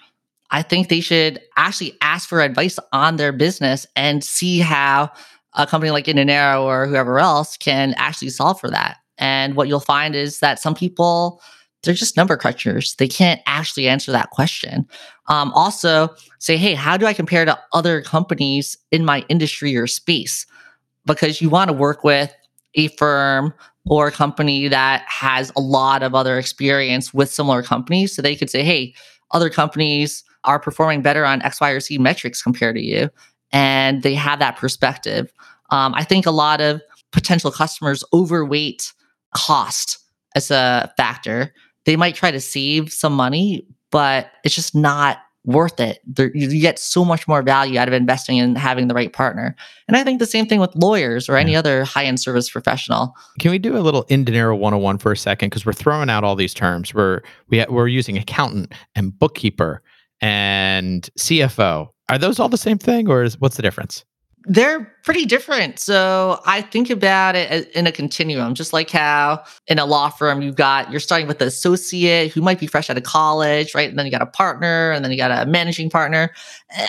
I 0.51 0.63
think 0.63 0.89
they 0.89 1.01
should 1.01 1.41
actually 1.57 1.97
ask 2.01 2.29
for 2.29 2.41
advice 2.41 2.79
on 2.93 3.17
their 3.17 3.33
business 3.33 3.87
and 3.97 4.25
see 4.25 4.61
how 4.61 5.11
a 5.55 5.67
company 5.67 5.91
like 5.91 6.07
inDinero 6.07 6.63
or 6.63 6.87
whoever 6.87 7.19
else 7.19 7.57
can 7.57 7.95
actually 7.97 8.31
solve 8.31 8.61
for 8.61 8.71
that. 8.71 8.99
And 9.19 9.57
what 9.57 9.69
you'll 9.69 9.81
find 9.81 10.15
is 10.15 10.41
that 10.41 10.61
some 10.61 10.75
people, 10.75 11.43
they're 11.83 11.95
just 11.95 12.17
number 12.17 12.37
crunchers. 12.37 12.97
They 12.97 13.09
can't 13.09 13.41
actually 13.47 13.89
answer 13.89 14.13
that 14.13 14.31
question. 14.31 14.87
Um, 15.27 15.53
also, 15.53 16.15
say, 16.39 16.57
hey, 16.57 16.75
how 16.75 16.97
do 16.97 17.07
I 17.07 17.13
compare 17.13 17.45
to 17.45 17.59
other 17.73 18.01
companies 18.01 18.77
in 18.91 19.05
my 19.05 19.25
industry 19.29 19.77
or 19.77 19.87
space? 19.87 20.47
Because 21.05 21.41
you 21.43 21.51
want 21.51 21.69
to 21.69 21.77
work 21.77 22.05
with 22.05 22.35
a 22.75 22.89
firm 22.89 23.53
or 23.87 24.09
a 24.09 24.13
company 24.13 24.69
that 24.69 25.05
has 25.09 25.51
a 25.57 25.61
lot 25.61 26.03
of 26.03 26.15
other 26.15 26.39
experience 26.39 27.13
with 27.13 27.31
similar 27.31 27.63
companies. 27.63 28.15
So 28.15 28.23
they 28.23 28.37
could 28.37 28.51
say, 28.51 28.63
hey, 28.63 28.95
other 29.33 29.51
companies 29.51 30.25
are 30.45 30.59
performing 30.59 31.03
better 31.03 31.25
on 31.25 31.43
X, 31.43 31.61
Y, 31.61 31.71
or 31.71 31.81
Z 31.81 31.99
metrics 31.99 32.43
compared 32.43 32.77
to 32.77 32.83
you 32.83 33.11
and 33.53 34.03
they 34.03 34.15
have 34.15 34.39
that 34.39 34.57
perspective. 34.57 35.33
Um, 35.71 35.95
I 35.95 36.05
think 36.05 36.27
a 36.27 36.31
lot 36.31 36.61
of 36.61 36.81
potential 37.13 37.51
customers 37.51 38.05
overweight 38.13 38.93
cost 39.35 39.99
as 40.35 40.51
a 40.51 40.93
factor. 40.97 41.53
They 41.85 41.97
might 41.97 42.15
try 42.15 42.31
to 42.31 42.41
save 42.41 42.93
some 42.93 43.15
money, 43.15 43.67
but 43.91 44.31
it's 44.45 44.55
just 44.55 44.75
not 44.75 45.19
worth 45.45 45.81
it. 45.81 46.01
There, 46.05 46.31
you 46.35 46.61
get 46.61 46.79
so 46.79 47.05
much 47.05 47.27
more 47.27 47.41
value 47.41 47.79
out 47.79 47.89
of 47.89 47.95
investing 47.95 48.37
in 48.37 48.55
having 48.55 48.89
the 48.89 48.95
right 48.95 49.13
partner. 49.13 49.57
And 49.87 49.97
I 49.97 50.05
think 50.05 50.19
the 50.19 50.27
same 50.27 50.47
thing 50.47 50.61
with 50.61 50.75
lawyers 50.75 51.27
or 51.29 51.37
any 51.37 51.53
yeah. 51.53 51.61
other 51.61 51.85
high 51.85 52.05
end 52.05 52.21
service 52.21 52.51
professional. 52.51 53.15
Can 53.39 53.51
we 53.51 53.59
do 53.59 53.77
a 53.77 53.81
little 53.81 54.05
inDinero 54.07 54.59
101 54.59 54.99
for 54.99 55.13
a 55.13 55.17
second? 55.17 55.49
Because 55.49 55.65
we're 55.65 55.73
throwing 55.73 56.11
out 56.11 56.23
all 56.23 56.37
these 56.37 56.53
terms. 56.53 56.93
We're, 56.93 57.23
we, 57.49 57.65
we're 57.71 57.89
using 57.89 58.19
accountant 58.19 58.75
and 58.95 59.19
bookkeeper 59.19 59.83
and 60.21 61.09
CFO 61.19 61.89
are 62.09 62.19
those 62.19 62.39
all 62.39 62.49
the 62.49 62.57
same 62.57 62.79
thing, 62.79 63.09
or 63.09 63.23
is, 63.23 63.41
what's 63.41 63.57
the 63.57 63.63
difference? 63.63 64.05
They're 64.45 64.91
pretty 65.05 65.27
different. 65.27 65.79
So 65.79 66.41
I 66.47 66.63
think 66.63 66.89
about 66.89 67.37
it 67.37 67.71
in 67.73 67.87
a 67.87 67.93
continuum, 67.93 68.55
just 68.55 68.73
like 68.73 68.89
how 68.89 69.45
in 69.67 69.79
a 69.79 69.85
law 69.85 70.09
firm 70.09 70.41
you've 70.41 70.55
got 70.55 70.91
you're 70.91 71.01
starting 71.01 71.27
with 71.27 71.39
the 71.39 71.45
associate 71.45 72.33
who 72.33 72.41
might 72.41 72.59
be 72.59 72.67
fresh 72.67 72.89
out 72.89 72.97
of 72.97 73.03
college, 73.03 73.75
right? 73.75 73.91
And 73.91 73.99
then 73.99 74.07
you 74.07 74.13
got 74.13 74.23
a 74.23 74.27
partner, 74.27 74.91
and 74.93 75.05
then 75.05 75.13
you 75.13 75.19
got 75.19 75.31
a 75.31 75.45
managing 75.45 75.91
partner. 75.91 76.31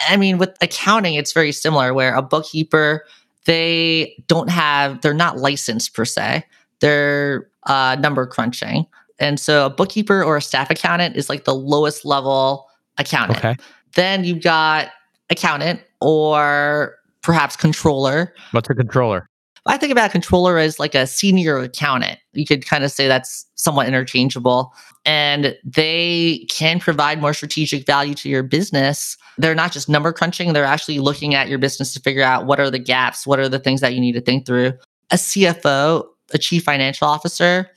I 0.07 0.15
mean, 0.15 0.37
with 0.37 0.55
accounting, 0.61 1.15
it's 1.15 1.33
very 1.33 1.51
similar. 1.51 1.93
Where 1.93 2.15
a 2.15 2.21
bookkeeper, 2.21 3.05
they 3.43 4.15
don't 4.27 4.49
have, 4.49 5.01
they're 5.01 5.13
not 5.13 5.37
licensed 5.37 5.93
per 5.93 6.05
se. 6.05 6.45
They're 6.79 7.49
uh, 7.63 7.97
number 7.99 8.25
crunching, 8.25 8.85
and 9.19 9.37
so 9.37 9.65
a 9.65 9.69
bookkeeper 9.69 10.23
or 10.23 10.37
a 10.37 10.41
staff 10.41 10.69
accountant 10.69 11.17
is 11.17 11.27
like 11.27 11.43
the 11.43 11.55
lowest 11.55 12.05
level 12.05 12.68
accountant. 12.99 13.39
Okay. 13.39 13.55
Then 13.95 14.23
you've 14.23 14.43
got 14.43 14.89
accountant 15.29 15.81
or 16.01 16.95
perhaps 17.21 17.55
controller. 17.55 18.33
What's 18.51 18.69
a 18.69 18.75
controller? 18.75 19.27
I 19.65 19.77
think 19.77 19.91
about 19.91 20.09
a 20.09 20.11
controller 20.11 20.57
as 20.57 20.79
like 20.79 20.95
a 20.95 21.05
senior 21.05 21.59
accountant. 21.59 22.19
You 22.33 22.45
could 22.45 22.65
kind 22.65 22.83
of 22.83 22.91
say 22.91 23.07
that's 23.07 23.45
somewhat 23.55 23.87
interchangeable. 23.87 24.73
And 25.05 25.55
they 25.63 26.45
can 26.49 26.79
provide 26.79 27.21
more 27.21 27.33
strategic 27.33 27.85
value 27.85 28.13
to 28.15 28.29
your 28.29 28.43
business. 28.43 29.17
They're 29.37 29.55
not 29.55 29.71
just 29.71 29.89
number 29.89 30.11
crunching, 30.11 30.53
they're 30.53 30.65
actually 30.65 30.99
looking 30.99 31.35
at 31.35 31.49
your 31.49 31.59
business 31.59 31.93
to 31.93 31.99
figure 31.99 32.23
out 32.23 32.45
what 32.45 32.59
are 32.59 32.69
the 32.69 32.79
gaps, 32.79 33.27
what 33.27 33.39
are 33.39 33.49
the 33.49 33.59
things 33.59 33.81
that 33.81 33.93
you 33.93 34.01
need 34.01 34.13
to 34.13 34.21
think 34.21 34.45
through. 34.45 34.73
A 35.11 35.15
CFO, 35.15 36.05
a 36.33 36.37
chief 36.37 36.63
financial 36.63 37.07
officer, 37.07 37.69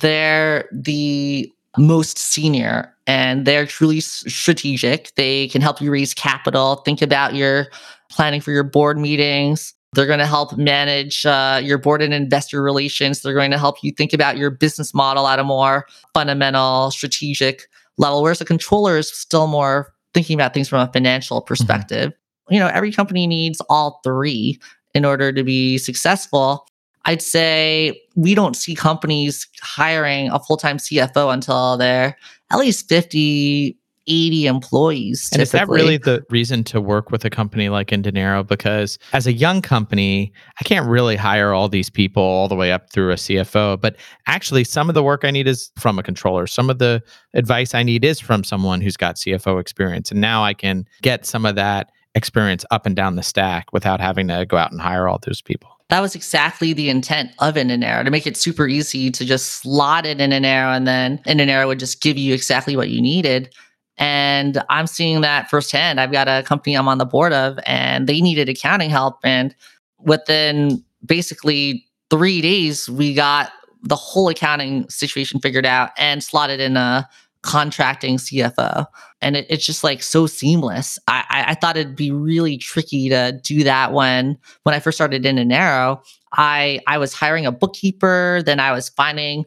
they're 0.00 0.68
the 0.72 1.50
most 1.78 2.18
senior 2.18 2.91
and 3.06 3.46
they're 3.46 3.66
truly 3.66 4.00
strategic. 4.00 5.14
They 5.16 5.48
can 5.48 5.60
help 5.60 5.80
you 5.80 5.90
raise 5.90 6.14
capital, 6.14 6.76
think 6.76 7.02
about 7.02 7.34
your 7.34 7.66
planning 8.10 8.40
for 8.40 8.52
your 8.52 8.64
board 8.64 8.98
meetings. 8.98 9.74
They're 9.94 10.06
going 10.06 10.20
to 10.20 10.26
help 10.26 10.56
manage 10.56 11.26
uh, 11.26 11.60
your 11.62 11.76
board 11.76 12.00
and 12.00 12.14
investor 12.14 12.62
relations. 12.62 13.20
They're 13.20 13.34
going 13.34 13.50
to 13.50 13.58
help 13.58 13.82
you 13.82 13.92
think 13.92 14.14
about 14.14 14.38
your 14.38 14.50
business 14.50 14.94
model 14.94 15.28
at 15.28 15.38
a 15.38 15.44
more 15.44 15.86
fundamental, 16.14 16.90
strategic 16.90 17.68
level. 17.98 18.22
Whereas 18.22 18.40
a 18.40 18.46
controller 18.46 18.96
is 18.96 19.12
still 19.12 19.46
more 19.46 19.92
thinking 20.14 20.34
about 20.34 20.54
things 20.54 20.68
from 20.68 20.80
a 20.80 20.92
financial 20.92 21.40
mm-hmm. 21.40 21.46
perspective. 21.46 22.10
Mm-hmm. 22.10 22.54
You 22.54 22.60
know, 22.60 22.68
every 22.68 22.90
company 22.90 23.26
needs 23.26 23.60
all 23.68 24.00
three 24.02 24.58
in 24.94 25.04
order 25.04 25.32
to 25.32 25.44
be 25.44 25.78
successful. 25.78 26.66
I'd 27.04 27.22
say 27.22 28.00
we 28.14 28.34
don't 28.34 28.56
see 28.56 28.74
companies 28.74 29.46
hiring 29.60 30.30
a 30.30 30.38
full 30.38 30.56
time 30.56 30.78
CFO 30.78 31.32
until 31.32 31.76
they're 31.76 32.16
at 32.50 32.58
least 32.58 32.88
50, 32.88 33.76
80 34.06 34.46
employees. 34.46 35.30
And 35.32 35.42
is 35.42 35.52
that 35.52 35.68
really 35.68 35.96
the 35.96 36.24
reason 36.30 36.64
to 36.64 36.80
work 36.80 37.10
with 37.10 37.24
a 37.24 37.30
company 37.30 37.68
like 37.68 37.88
inDinero? 37.88 38.46
Because 38.46 38.98
as 39.12 39.26
a 39.26 39.32
young 39.32 39.62
company, 39.62 40.32
I 40.60 40.64
can't 40.64 40.88
really 40.88 41.16
hire 41.16 41.52
all 41.52 41.68
these 41.68 41.90
people 41.90 42.22
all 42.22 42.48
the 42.48 42.54
way 42.54 42.72
up 42.72 42.90
through 42.92 43.12
a 43.12 43.16
CFO. 43.16 43.80
But 43.80 43.96
actually, 44.26 44.64
some 44.64 44.88
of 44.88 44.94
the 44.94 45.02
work 45.02 45.24
I 45.24 45.30
need 45.30 45.48
is 45.48 45.70
from 45.78 45.98
a 45.98 46.02
controller. 46.02 46.46
Some 46.46 46.70
of 46.70 46.78
the 46.78 47.02
advice 47.34 47.74
I 47.74 47.82
need 47.82 48.04
is 48.04 48.20
from 48.20 48.44
someone 48.44 48.80
who's 48.80 48.96
got 48.96 49.16
CFO 49.16 49.60
experience. 49.60 50.10
And 50.10 50.20
now 50.20 50.44
I 50.44 50.54
can 50.54 50.86
get 51.02 51.26
some 51.26 51.46
of 51.46 51.56
that 51.56 51.90
experience 52.14 52.64
up 52.70 52.86
and 52.86 52.94
down 52.94 53.16
the 53.16 53.22
stack 53.22 53.72
without 53.72 54.00
having 54.00 54.28
to 54.28 54.44
go 54.46 54.56
out 54.56 54.70
and 54.70 54.80
hire 54.80 55.08
all 55.08 55.18
those 55.24 55.40
people 55.40 55.71
that 55.88 56.00
was 56.00 56.14
exactly 56.14 56.72
the 56.72 56.88
intent 56.88 57.32
of 57.38 57.54
inDinero 57.54 58.04
to 58.04 58.10
make 58.10 58.26
it 58.26 58.36
super 58.36 58.66
easy 58.66 59.10
to 59.10 59.24
just 59.24 59.60
slot 59.60 60.06
it 60.06 60.20
in 60.20 60.30
inDinero 60.30 60.74
and 60.76 60.86
then 60.86 61.18
inDinero 61.26 61.66
would 61.66 61.78
just 61.78 62.00
give 62.00 62.16
you 62.16 62.34
exactly 62.34 62.76
what 62.76 62.88
you 62.88 63.02
needed. 63.02 63.54
And 63.98 64.62
I'm 64.70 64.86
seeing 64.86 65.20
that 65.20 65.50
firsthand. 65.50 66.00
I've 66.00 66.12
got 66.12 66.28
a 66.28 66.42
company 66.44 66.74
I'm 66.74 66.88
on 66.88 66.98
the 66.98 67.04
board 67.04 67.32
of, 67.32 67.58
and 67.66 68.08
they 68.08 68.20
needed 68.20 68.48
accounting 68.48 68.90
help. 68.90 69.18
And 69.22 69.54
within 69.98 70.82
basically 71.04 71.86
three 72.10 72.40
days, 72.40 72.88
we 72.88 73.14
got 73.14 73.52
the 73.82 73.96
whole 73.96 74.28
accounting 74.28 74.88
situation 74.88 75.40
figured 75.40 75.66
out 75.66 75.90
and 75.98 76.22
slotted 76.22 76.60
in 76.60 76.76
a 76.76 77.08
contracting 77.42 78.16
CFO. 78.16 78.86
And 79.20 79.36
it, 79.36 79.46
it's 79.50 79.66
just 79.66 79.84
like 79.84 80.02
so 80.02 80.26
seamless. 80.26 80.98
I, 81.08 81.24
I, 81.28 81.44
I, 81.50 81.54
thought 81.54 81.76
it'd 81.76 81.96
be 81.96 82.10
really 82.10 82.56
tricky 82.56 83.08
to 83.08 83.38
do 83.42 83.64
that 83.64 83.92
when 83.92 84.38
when 84.62 84.74
I 84.74 84.80
first 84.80 84.96
started 84.96 85.24
inDinero. 85.24 86.00
I 86.32 86.80
I 86.86 86.98
was 86.98 87.12
hiring 87.12 87.44
a 87.46 87.52
bookkeeper, 87.52 88.42
then 88.46 88.60
I 88.60 88.72
was 88.72 88.88
finding 88.88 89.44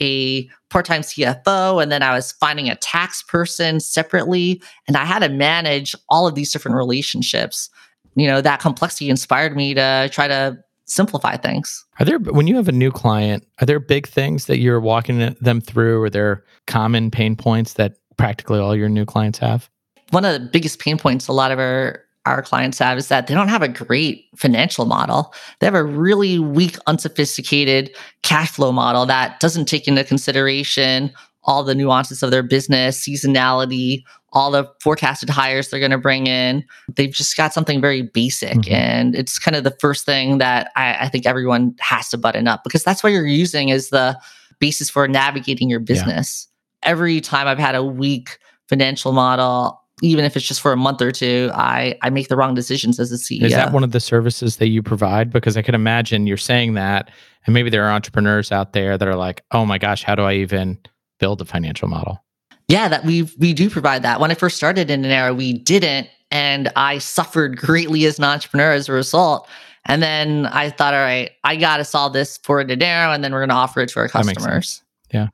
a 0.00 0.48
part-time 0.70 1.02
CFO, 1.02 1.82
and 1.82 1.90
then 1.90 2.02
I 2.02 2.14
was 2.14 2.32
finding 2.32 2.68
a 2.68 2.76
tax 2.76 3.22
person 3.22 3.80
separately. 3.80 4.62
And 4.86 4.96
I 4.96 5.04
had 5.04 5.20
to 5.20 5.28
manage 5.28 5.94
all 6.08 6.28
of 6.28 6.34
these 6.34 6.52
different 6.52 6.76
relationships. 6.76 7.70
You 8.14 8.26
know, 8.26 8.40
that 8.40 8.60
complexity 8.60 9.10
inspired 9.10 9.56
me 9.56 9.74
to 9.74 10.08
try 10.12 10.28
to 10.28 10.58
simplify 10.88 11.36
things. 11.36 11.84
Are 12.00 12.04
there 12.04 12.18
when 12.18 12.46
you 12.46 12.56
have 12.56 12.68
a 12.68 12.72
new 12.72 12.90
client, 12.90 13.46
are 13.60 13.66
there 13.66 13.78
big 13.78 14.08
things 14.08 14.46
that 14.46 14.58
you're 14.58 14.80
walking 14.80 15.34
them 15.40 15.60
through? 15.60 16.02
Are 16.02 16.10
there 16.10 16.44
common 16.66 17.10
pain 17.10 17.36
points 17.36 17.74
that 17.74 17.96
practically 18.16 18.58
all 18.58 18.74
your 18.74 18.88
new 18.88 19.04
clients 19.04 19.38
have? 19.38 19.70
One 20.10 20.24
of 20.24 20.32
the 20.32 20.48
biggest 20.48 20.78
pain 20.78 20.98
points 20.98 21.28
a 21.28 21.32
lot 21.32 21.52
of 21.52 21.58
our 21.58 22.04
our 22.26 22.42
clients 22.42 22.78
have 22.78 22.98
is 22.98 23.08
that 23.08 23.26
they 23.26 23.34
don't 23.34 23.48
have 23.48 23.62
a 23.62 23.68
great 23.68 24.26
financial 24.36 24.84
model. 24.84 25.32
They 25.60 25.66
have 25.66 25.74
a 25.74 25.84
really 25.84 26.38
weak, 26.38 26.76
unsophisticated 26.86 27.94
cash 28.22 28.50
flow 28.50 28.70
model 28.70 29.06
that 29.06 29.40
doesn't 29.40 29.64
take 29.64 29.88
into 29.88 30.04
consideration 30.04 31.10
all 31.44 31.64
the 31.64 31.74
nuances 31.74 32.22
of 32.22 32.30
their 32.30 32.42
business, 32.42 33.02
seasonality, 33.02 34.02
all 34.32 34.50
the 34.50 34.70
forecasted 34.80 35.30
hires 35.30 35.68
they're 35.68 35.80
going 35.80 35.90
to 35.90 35.98
bring 35.98 36.26
in. 36.26 36.64
They've 36.94 37.12
just 37.12 37.36
got 37.36 37.54
something 37.54 37.80
very 37.80 38.02
basic. 38.02 38.58
Mm-hmm. 38.58 38.74
And 38.74 39.14
it's 39.14 39.38
kind 39.38 39.56
of 39.56 39.64
the 39.64 39.76
first 39.80 40.04
thing 40.04 40.38
that 40.38 40.70
I, 40.76 41.04
I, 41.06 41.08
think 41.08 41.24
everyone 41.24 41.74
has 41.80 42.10
to 42.10 42.18
button 42.18 42.46
up 42.46 42.62
because 42.62 42.84
that's 42.84 43.02
what 43.02 43.12
you're 43.12 43.26
using 43.26 43.70
as 43.70 43.88
the 43.88 44.18
basis 44.58 44.90
for 44.90 45.08
navigating 45.08 45.70
your 45.70 45.80
business. 45.80 46.46
Yeah. 46.82 46.90
Every 46.90 47.20
time 47.20 47.46
I've 47.46 47.58
had 47.58 47.74
a 47.74 47.82
weak 47.82 48.38
financial 48.68 49.12
model, 49.12 49.80
even 50.02 50.24
if 50.24 50.36
it's 50.36 50.46
just 50.46 50.60
for 50.60 50.72
a 50.72 50.76
month 50.76 51.00
or 51.02 51.10
two, 51.10 51.50
I, 51.54 51.96
I 52.02 52.10
make 52.10 52.28
the 52.28 52.36
wrong 52.36 52.54
decisions 52.54 53.00
as 53.00 53.10
a 53.10 53.16
CEO. 53.16 53.42
Is 53.42 53.52
that 53.52 53.72
one 53.72 53.82
of 53.82 53.92
the 53.92 54.00
services 54.00 54.58
that 54.58 54.68
you 54.68 54.82
provide? 54.82 55.32
Because 55.32 55.56
I 55.56 55.62
can 55.62 55.74
imagine 55.74 56.26
you're 56.26 56.36
saying 56.36 56.74
that, 56.74 57.10
and 57.46 57.54
maybe 57.54 57.70
there 57.70 57.84
are 57.84 57.90
entrepreneurs 57.90 58.52
out 58.52 58.74
there 58.74 58.96
that 58.96 59.08
are 59.08 59.16
like, 59.16 59.42
oh 59.50 59.64
my 59.64 59.78
gosh, 59.78 60.04
how 60.04 60.14
do 60.14 60.22
I 60.22 60.34
even 60.34 60.78
build 61.18 61.40
a 61.40 61.44
financial 61.44 61.88
model? 61.88 62.22
Yeah, 62.68 62.88
that 62.88 63.04
we 63.04 63.22
we 63.38 63.54
do 63.54 63.70
provide 63.70 64.02
that. 64.02 64.20
When 64.20 64.30
I 64.30 64.34
first 64.34 64.56
started 64.56 64.88
inDinero, 64.88 65.36
we 65.36 65.54
didn't, 65.54 66.08
and 66.30 66.70
I 66.76 66.98
suffered 66.98 67.56
greatly 67.56 68.04
as 68.04 68.18
an 68.18 68.24
entrepreneur 68.24 68.72
as 68.72 68.88
a 68.88 68.92
result. 68.92 69.48
And 69.86 70.02
then 70.02 70.46
I 70.46 70.68
thought, 70.68 70.92
all 70.92 71.00
right, 71.00 71.30
I 71.44 71.56
got 71.56 71.78
to 71.78 71.84
solve 71.84 72.12
this 72.12 72.36
for 72.38 72.62
inDinero, 72.62 73.14
and 73.14 73.24
then 73.24 73.32
we're 73.32 73.40
going 73.40 73.48
to 73.48 73.54
offer 73.54 73.80
it 73.80 73.88
to 73.90 74.00
our 74.00 74.08
customers. 74.08 74.82
Yeah. 75.12 75.28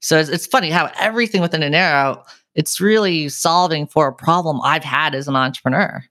So 0.00 0.18
it's, 0.18 0.28
it's 0.28 0.46
funny 0.46 0.70
how 0.70 0.90
everything 0.98 1.40
within 1.42 1.60
inDinero, 1.60 2.24
it's 2.56 2.80
really 2.80 3.28
solving 3.28 3.86
for 3.86 4.08
a 4.08 4.12
problem 4.12 4.60
I've 4.64 4.82
had 4.82 5.14
as 5.14 5.28
an 5.28 5.36
entrepreneur. 5.36 6.02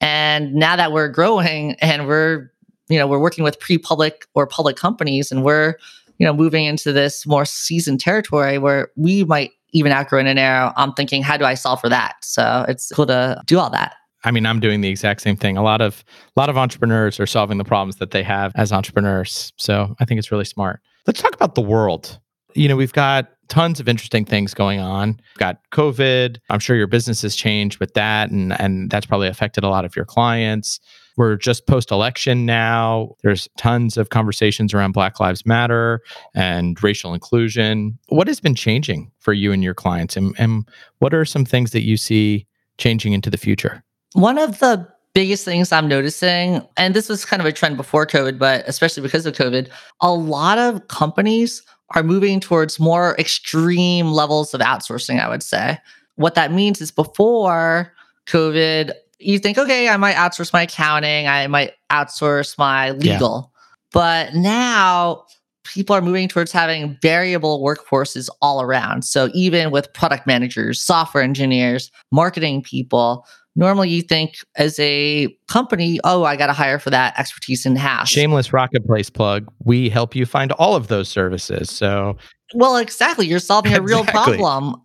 And 0.00 0.54
now 0.54 0.76
that 0.76 0.92
we're 0.92 1.08
growing 1.08 1.72
and 1.80 2.06
we're, 2.06 2.50
you 2.88 2.98
know, 2.98 3.06
we're 3.06 3.18
working 3.18 3.44
with 3.44 3.60
pre-public 3.60 4.26
or 4.34 4.46
public 4.46 4.76
companies, 4.76 5.30
and 5.30 5.44
we're 5.44 5.76
you 6.18 6.26
know, 6.26 6.32
moving 6.32 6.66
into 6.66 6.92
this 6.92 7.26
more 7.26 7.44
seasoned 7.44 7.98
territory 7.98 8.56
where 8.56 8.92
we 8.94 9.24
might 9.24 9.50
even 9.72 9.92
outgrow 9.92 10.22
inDinero, 10.22 10.72
I'm 10.76 10.92
thinking, 10.92 11.22
how 11.22 11.36
do 11.36 11.44
I 11.44 11.54
solve 11.54 11.80
for 11.80 11.88
that? 11.88 12.16
So 12.22 12.64
it's 12.68 12.90
cool 12.94 13.06
to 13.06 13.40
do 13.46 13.58
all 13.58 13.70
that. 13.70 13.94
I 14.24 14.30
mean, 14.30 14.46
I'm 14.46 14.60
doing 14.60 14.82
the 14.82 14.88
exact 14.88 15.20
same 15.22 15.36
thing. 15.36 15.56
A 15.56 15.62
lot 15.62 15.80
of 15.80 16.04
a 16.36 16.40
lot 16.40 16.48
of 16.48 16.56
entrepreneurs 16.56 17.18
are 17.18 17.26
solving 17.26 17.58
the 17.58 17.64
problems 17.64 17.96
that 17.96 18.12
they 18.12 18.22
have 18.22 18.52
as 18.54 18.72
entrepreneurs. 18.72 19.52
So 19.56 19.94
I 19.98 20.04
think 20.04 20.18
it's 20.18 20.30
really 20.30 20.44
smart. 20.44 20.80
Let's 21.06 21.20
talk 21.20 21.34
about 21.34 21.54
the 21.54 21.62
world. 21.62 22.20
You 22.54 22.68
know, 22.68 22.76
we've 22.76 22.92
got 22.92 23.28
tons 23.48 23.80
of 23.80 23.88
interesting 23.88 24.24
things 24.24 24.54
going 24.54 24.78
on. 24.78 25.08
We've 25.08 25.38
got 25.38 25.58
COVID. 25.72 26.38
I'm 26.50 26.60
sure 26.60 26.76
your 26.76 26.86
business 26.86 27.22
has 27.22 27.34
changed 27.34 27.80
with 27.80 27.94
that, 27.94 28.30
and 28.30 28.58
and 28.60 28.90
that's 28.90 29.06
probably 29.06 29.28
affected 29.28 29.64
a 29.64 29.68
lot 29.68 29.84
of 29.84 29.96
your 29.96 30.04
clients. 30.04 30.78
We're 31.16 31.36
just 31.36 31.66
post 31.66 31.90
election 31.90 32.46
now. 32.46 33.14
There's 33.22 33.48
tons 33.58 33.96
of 33.96 34.10
conversations 34.10 34.72
around 34.72 34.92
Black 34.92 35.20
Lives 35.20 35.44
Matter 35.44 36.00
and 36.34 36.82
racial 36.82 37.14
inclusion. 37.14 37.98
What 38.08 38.26
has 38.28 38.40
been 38.40 38.54
changing 38.54 39.10
for 39.18 39.32
you 39.32 39.52
and 39.52 39.62
your 39.62 39.74
clients? 39.74 40.16
And, 40.16 40.34
and 40.38 40.68
what 40.98 41.12
are 41.14 41.24
some 41.24 41.44
things 41.44 41.72
that 41.72 41.82
you 41.82 41.96
see 41.96 42.46
changing 42.78 43.12
into 43.12 43.30
the 43.30 43.36
future? 43.36 43.82
One 44.14 44.38
of 44.38 44.58
the 44.58 44.88
biggest 45.14 45.44
things 45.44 45.72
I'm 45.72 45.88
noticing, 45.88 46.66
and 46.76 46.94
this 46.94 47.08
was 47.08 47.24
kind 47.24 47.40
of 47.40 47.46
a 47.46 47.52
trend 47.52 47.76
before 47.76 48.06
COVID, 48.06 48.38
but 48.38 48.64
especially 48.66 49.02
because 49.02 49.26
of 49.26 49.34
COVID, 49.34 49.68
a 50.00 50.12
lot 50.12 50.58
of 50.58 50.88
companies 50.88 51.62
are 51.94 52.02
moving 52.02 52.40
towards 52.40 52.80
more 52.80 53.14
extreme 53.18 54.12
levels 54.12 54.54
of 54.54 54.60
outsourcing, 54.60 55.20
I 55.20 55.28
would 55.28 55.42
say. 55.42 55.78
What 56.16 56.34
that 56.34 56.52
means 56.52 56.80
is 56.80 56.90
before 56.90 57.92
COVID, 58.26 58.92
you 59.24 59.38
think, 59.38 59.58
okay, 59.58 59.88
I 59.88 59.96
might 59.96 60.16
outsource 60.16 60.52
my 60.52 60.62
accounting, 60.62 61.26
I 61.26 61.46
might 61.46 61.72
outsource 61.90 62.56
my 62.58 62.90
legal. 62.92 63.50
Yeah. 63.52 63.60
But 63.92 64.34
now 64.34 65.24
people 65.64 65.94
are 65.94 66.00
moving 66.00 66.28
towards 66.28 66.50
having 66.50 66.98
variable 67.02 67.62
workforces 67.62 68.28
all 68.40 68.62
around. 68.62 69.04
So 69.04 69.28
even 69.32 69.70
with 69.70 69.92
product 69.92 70.26
managers, 70.26 70.82
software 70.82 71.22
engineers, 71.22 71.90
marketing 72.10 72.62
people, 72.62 73.26
normally 73.54 73.90
you 73.90 74.02
think 74.02 74.36
as 74.56 74.78
a 74.80 75.28
company, 75.48 76.00
oh, 76.04 76.24
I 76.24 76.36
got 76.36 76.46
to 76.48 76.52
hire 76.52 76.78
for 76.78 76.90
that 76.90 77.18
expertise 77.18 77.64
in 77.66 77.76
house. 77.76 78.08
Shameless 78.08 78.52
rocket 78.52 78.86
Rocketplace 78.86 79.12
plug. 79.12 79.52
We 79.64 79.88
help 79.88 80.16
you 80.16 80.26
find 80.26 80.52
all 80.52 80.74
of 80.74 80.88
those 80.88 81.08
services. 81.08 81.70
So, 81.70 82.16
well, 82.54 82.76
exactly. 82.76 83.26
You're 83.26 83.38
solving 83.38 83.74
a 83.74 83.82
real 83.82 84.04
problem. 84.04 84.76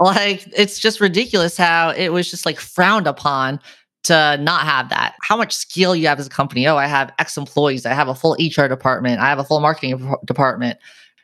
Like, 0.00 0.46
it's 0.56 0.78
just 0.78 1.00
ridiculous 1.00 1.56
how 1.56 1.90
it 1.90 2.08
was 2.08 2.30
just 2.30 2.46
like 2.46 2.58
frowned 2.58 3.06
upon 3.06 3.60
to 4.04 4.36
not 4.40 4.62
have 4.62 4.88
that. 4.88 5.14
How 5.22 5.36
much 5.36 5.54
skill 5.54 5.94
you 5.94 6.08
have 6.08 6.18
as 6.18 6.26
a 6.26 6.30
company. 6.30 6.66
Oh, 6.66 6.76
I 6.76 6.86
have 6.86 7.12
X 7.18 7.36
employees. 7.36 7.86
I 7.86 7.94
have 7.94 8.08
a 8.08 8.14
full 8.14 8.36
HR 8.40 8.66
department. 8.66 9.20
I 9.20 9.28
have 9.28 9.38
a 9.38 9.44
full 9.44 9.60
marketing 9.60 10.14
department. 10.24 10.78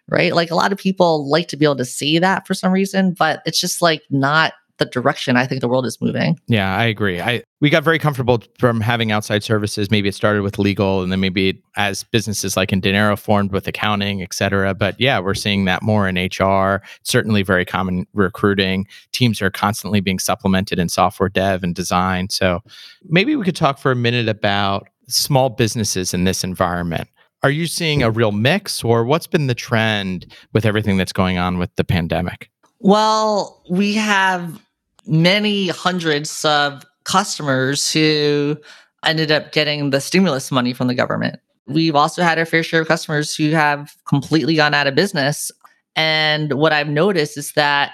Right. 0.08 0.34
Like 0.34 0.50
a 0.50 0.54
lot 0.54 0.72
of 0.72 0.78
people 0.78 1.28
like 1.28 1.48
to 1.48 1.56
be 1.56 1.66
able 1.66 1.76
to 1.76 1.84
see 1.84 2.18
that 2.18 2.46
for 2.46 2.54
some 2.54 2.72
reason, 2.72 3.12
but 3.12 3.42
it's 3.44 3.60
just 3.60 3.82
like 3.82 4.02
not 4.08 4.54
the 4.78 4.86
direction 4.86 5.36
I 5.36 5.46
think 5.46 5.60
the 5.60 5.68
world 5.68 5.86
is 5.86 6.00
moving. 6.00 6.38
Yeah, 6.46 6.76
I 6.76 6.84
agree. 6.84 7.20
I 7.20 7.42
we 7.60 7.70
got 7.70 7.82
very 7.82 7.98
comfortable 7.98 8.42
from 8.58 8.80
having 8.80 9.10
outside 9.10 9.42
services. 9.42 9.90
Maybe 9.90 10.08
it 10.08 10.14
started 10.14 10.42
with 10.42 10.58
legal, 10.58 11.02
and 11.02 11.10
then 11.10 11.20
maybe 11.20 11.50
it, 11.50 11.56
as 11.76 12.04
businesses 12.04 12.56
like 12.56 12.70
inDinero 12.70 13.18
formed 13.18 13.52
with 13.52 13.66
accounting, 13.66 14.22
et 14.22 14.32
cetera. 14.32 14.74
But 14.74 14.98
yeah, 15.00 15.18
we're 15.18 15.34
seeing 15.34 15.64
that 15.64 15.82
more 15.82 16.08
in 16.08 16.16
HR. 16.16 16.82
Certainly, 17.02 17.42
very 17.42 17.64
common 17.64 18.06
recruiting. 18.14 18.86
Teams 19.12 19.42
are 19.42 19.50
constantly 19.50 20.00
being 20.00 20.18
supplemented 20.18 20.78
in 20.78 20.88
software 20.88 21.28
dev 21.28 21.62
and 21.64 21.74
design. 21.74 22.28
So 22.30 22.60
maybe 23.04 23.34
we 23.36 23.44
could 23.44 23.56
talk 23.56 23.78
for 23.78 23.90
a 23.90 23.96
minute 23.96 24.28
about 24.28 24.88
small 25.08 25.50
businesses 25.50 26.14
in 26.14 26.24
this 26.24 26.44
environment. 26.44 27.08
Are 27.42 27.50
you 27.50 27.66
seeing 27.66 28.02
a 28.02 28.10
real 28.10 28.32
mix, 28.32 28.82
or 28.84 29.04
what's 29.04 29.26
been 29.26 29.46
the 29.46 29.54
trend 29.54 30.32
with 30.52 30.64
everything 30.64 30.96
that's 30.96 31.12
going 31.12 31.38
on 31.38 31.58
with 31.58 31.74
the 31.76 31.84
pandemic? 31.84 32.50
Well, 32.80 33.62
we 33.68 33.94
have 33.94 34.60
many 35.08 35.68
hundreds 35.68 36.44
of 36.44 36.84
customers 37.04 37.90
who 37.90 38.56
ended 39.04 39.30
up 39.30 39.52
getting 39.52 39.90
the 39.90 40.00
stimulus 40.00 40.52
money 40.52 40.72
from 40.72 40.86
the 40.86 40.94
government. 40.94 41.40
We've 41.66 41.96
also 41.96 42.22
had 42.22 42.38
our 42.38 42.46
fair 42.46 42.62
share 42.62 42.82
of 42.82 42.88
customers 42.88 43.34
who 43.34 43.50
have 43.50 43.94
completely 44.06 44.54
gone 44.56 44.74
out 44.74 44.86
of 44.86 44.94
business. 44.94 45.50
And 45.96 46.54
what 46.54 46.72
I've 46.72 46.88
noticed 46.88 47.36
is 47.36 47.52
that 47.52 47.92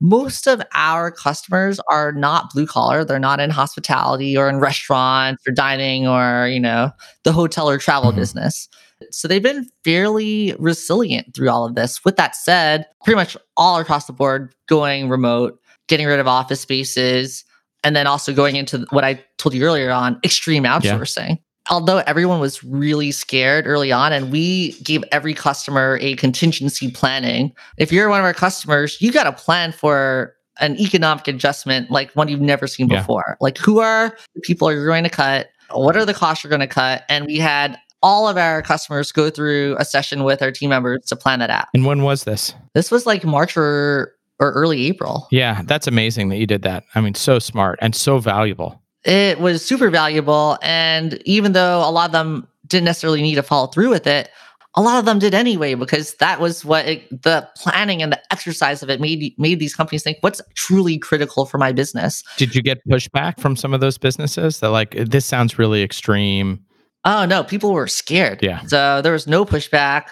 most 0.00 0.48
of 0.48 0.60
our 0.74 1.12
customers 1.12 1.78
are 1.88 2.12
not 2.12 2.52
blue 2.52 2.66
collar. 2.66 3.04
They're 3.04 3.20
not 3.20 3.38
in 3.38 3.50
hospitality 3.50 4.36
or 4.36 4.48
in 4.48 4.58
restaurants 4.58 5.46
or 5.46 5.52
dining 5.52 6.08
or, 6.08 6.48
you 6.48 6.58
know, 6.58 6.90
the 7.22 7.32
hotel 7.32 7.70
or 7.70 7.78
travel 7.78 8.10
mm-hmm. 8.10 8.18
business. 8.18 8.68
So 9.10 9.28
they've 9.28 9.42
been 9.42 9.68
fairly 9.84 10.54
resilient 10.58 11.34
through 11.34 11.50
all 11.50 11.64
of 11.64 11.76
this. 11.76 12.04
With 12.04 12.16
that 12.16 12.34
said, 12.34 12.86
pretty 13.04 13.16
much 13.16 13.36
all 13.56 13.78
across 13.78 14.06
the 14.06 14.12
board 14.12 14.52
going 14.66 15.08
remote 15.08 15.60
getting 15.92 16.06
rid 16.06 16.18
of 16.18 16.26
office 16.26 16.62
spaces, 16.62 17.44
and 17.84 17.94
then 17.94 18.06
also 18.06 18.32
going 18.32 18.56
into 18.56 18.86
what 18.88 19.04
I 19.04 19.22
told 19.36 19.52
you 19.52 19.62
earlier 19.62 19.90
on 19.90 20.18
extreme 20.24 20.64
outsourcing. 20.64 21.28
Yeah. 21.28 21.36
Although 21.68 21.98
everyone 21.98 22.40
was 22.40 22.64
really 22.64 23.12
scared 23.12 23.66
early 23.66 23.92
on, 23.92 24.10
and 24.10 24.32
we 24.32 24.72
gave 24.80 25.04
every 25.12 25.34
customer 25.34 25.98
a 26.00 26.16
contingency 26.16 26.90
planning. 26.90 27.52
If 27.76 27.92
you're 27.92 28.08
one 28.08 28.20
of 28.20 28.24
our 28.24 28.32
customers, 28.32 28.96
you 29.02 29.12
got 29.12 29.24
to 29.24 29.32
plan 29.32 29.72
for 29.72 30.34
an 30.60 30.80
economic 30.80 31.28
adjustment 31.28 31.90
like 31.90 32.10
one 32.12 32.28
you've 32.28 32.40
never 32.40 32.66
seen 32.66 32.88
yeah. 32.88 33.00
before. 33.00 33.36
Like, 33.42 33.58
who 33.58 33.80
are 33.80 34.16
the 34.34 34.40
people 34.40 34.72
you're 34.72 34.86
going 34.86 35.04
to 35.04 35.10
cut? 35.10 35.50
What 35.72 35.94
are 35.94 36.06
the 36.06 36.14
costs 36.14 36.42
you're 36.42 36.48
going 36.48 36.60
to 36.60 36.66
cut? 36.66 37.04
And 37.10 37.26
we 37.26 37.36
had 37.36 37.78
all 38.02 38.26
of 38.28 38.38
our 38.38 38.62
customers 38.62 39.12
go 39.12 39.28
through 39.28 39.76
a 39.78 39.84
session 39.84 40.24
with 40.24 40.40
our 40.40 40.50
team 40.52 40.70
members 40.70 41.04
to 41.08 41.16
plan 41.16 41.38
that 41.40 41.50
out. 41.50 41.66
And 41.74 41.84
when 41.84 42.02
was 42.02 42.24
this? 42.24 42.54
This 42.74 42.90
was 42.90 43.04
like 43.04 43.24
March 43.24 43.58
or 43.58 44.14
or 44.42 44.52
early 44.52 44.86
April. 44.86 45.28
Yeah, 45.30 45.62
that's 45.64 45.86
amazing 45.86 46.28
that 46.30 46.36
you 46.36 46.46
did 46.46 46.62
that. 46.62 46.84
I 46.94 47.00
mean, 47.00 47.14
so 47.14 47.38
smart 47.38 47.78
and 47.80 47.94
so 47.94 48.18
valuable. 48.18 48.82
It 49.04 49.40
was 49.40 49.64
super 49.64 49.88
valuable. 49.88 50.58
And 50.62 51.20
even 51.24 51.52
though 51.52 51.78
a 51.78 51.90
lot 51.90 52.06
of 52.06 52.12
them 52.12 52.48
didn't 52.66 52.84
necessarily 52.84 53.22
need 53.22 53.36
to 53.36 53.42
follow 53.42 53.68
through 53.68 53.90
with 53.90 54.06
it, 54.06 54.30
a 54.74 54.82
lot 54.82 54.98
of 54.98 55.04
them 55.04 55.18
did 55.18 55.34
anyway 55.34 55.74
because 55.74 56.14
that 56.14 56.40
was 56.40 56.64
what 56.64 56.86
it, 56.86 57.22
the 57.22 57.46
planning 57.56 58.02
and 58.02 58.12
the 58.12 58.32
exercise 58.32 58.82
of 58.82 58.88
it 58.88 59.00
made 59.00 59.34
made 59.38 59.60
these 59.60 59.74
companies 59.74 60.02
think 60.02 60.18
what's 60.22 60.40
truly 60.54 60.98
critical 60.98 61.44
for 61.44 61.58
my 61.58 61.72
business. 61.72 62.24
Did 62.38 62.54
you 62.54 62.62
get 62.62 62.80
pushback 62.88 63.38
from 63.38 63.54
some 63.54 63.74
of 63.74 63.80
those 63.80 63.98
businesses 63.98 64.60
that 64.60 64.70
like 64.70 64.92
this 64.92 65.26
sounds 65.26 65.58
really 65.58 65.82
extreme? 65.82 66.64
Oh 67.04 67.26
no, 67.26 67.44
people 67.44 67.72
were 67.72 67.86
scared. 67.86 68.42
Yeah. 68.42 68.62
So 68.62 69.02
there 69.02 69.12
was 69.12 69.26
no 69.26 69.44
pushback. 69.44 70.06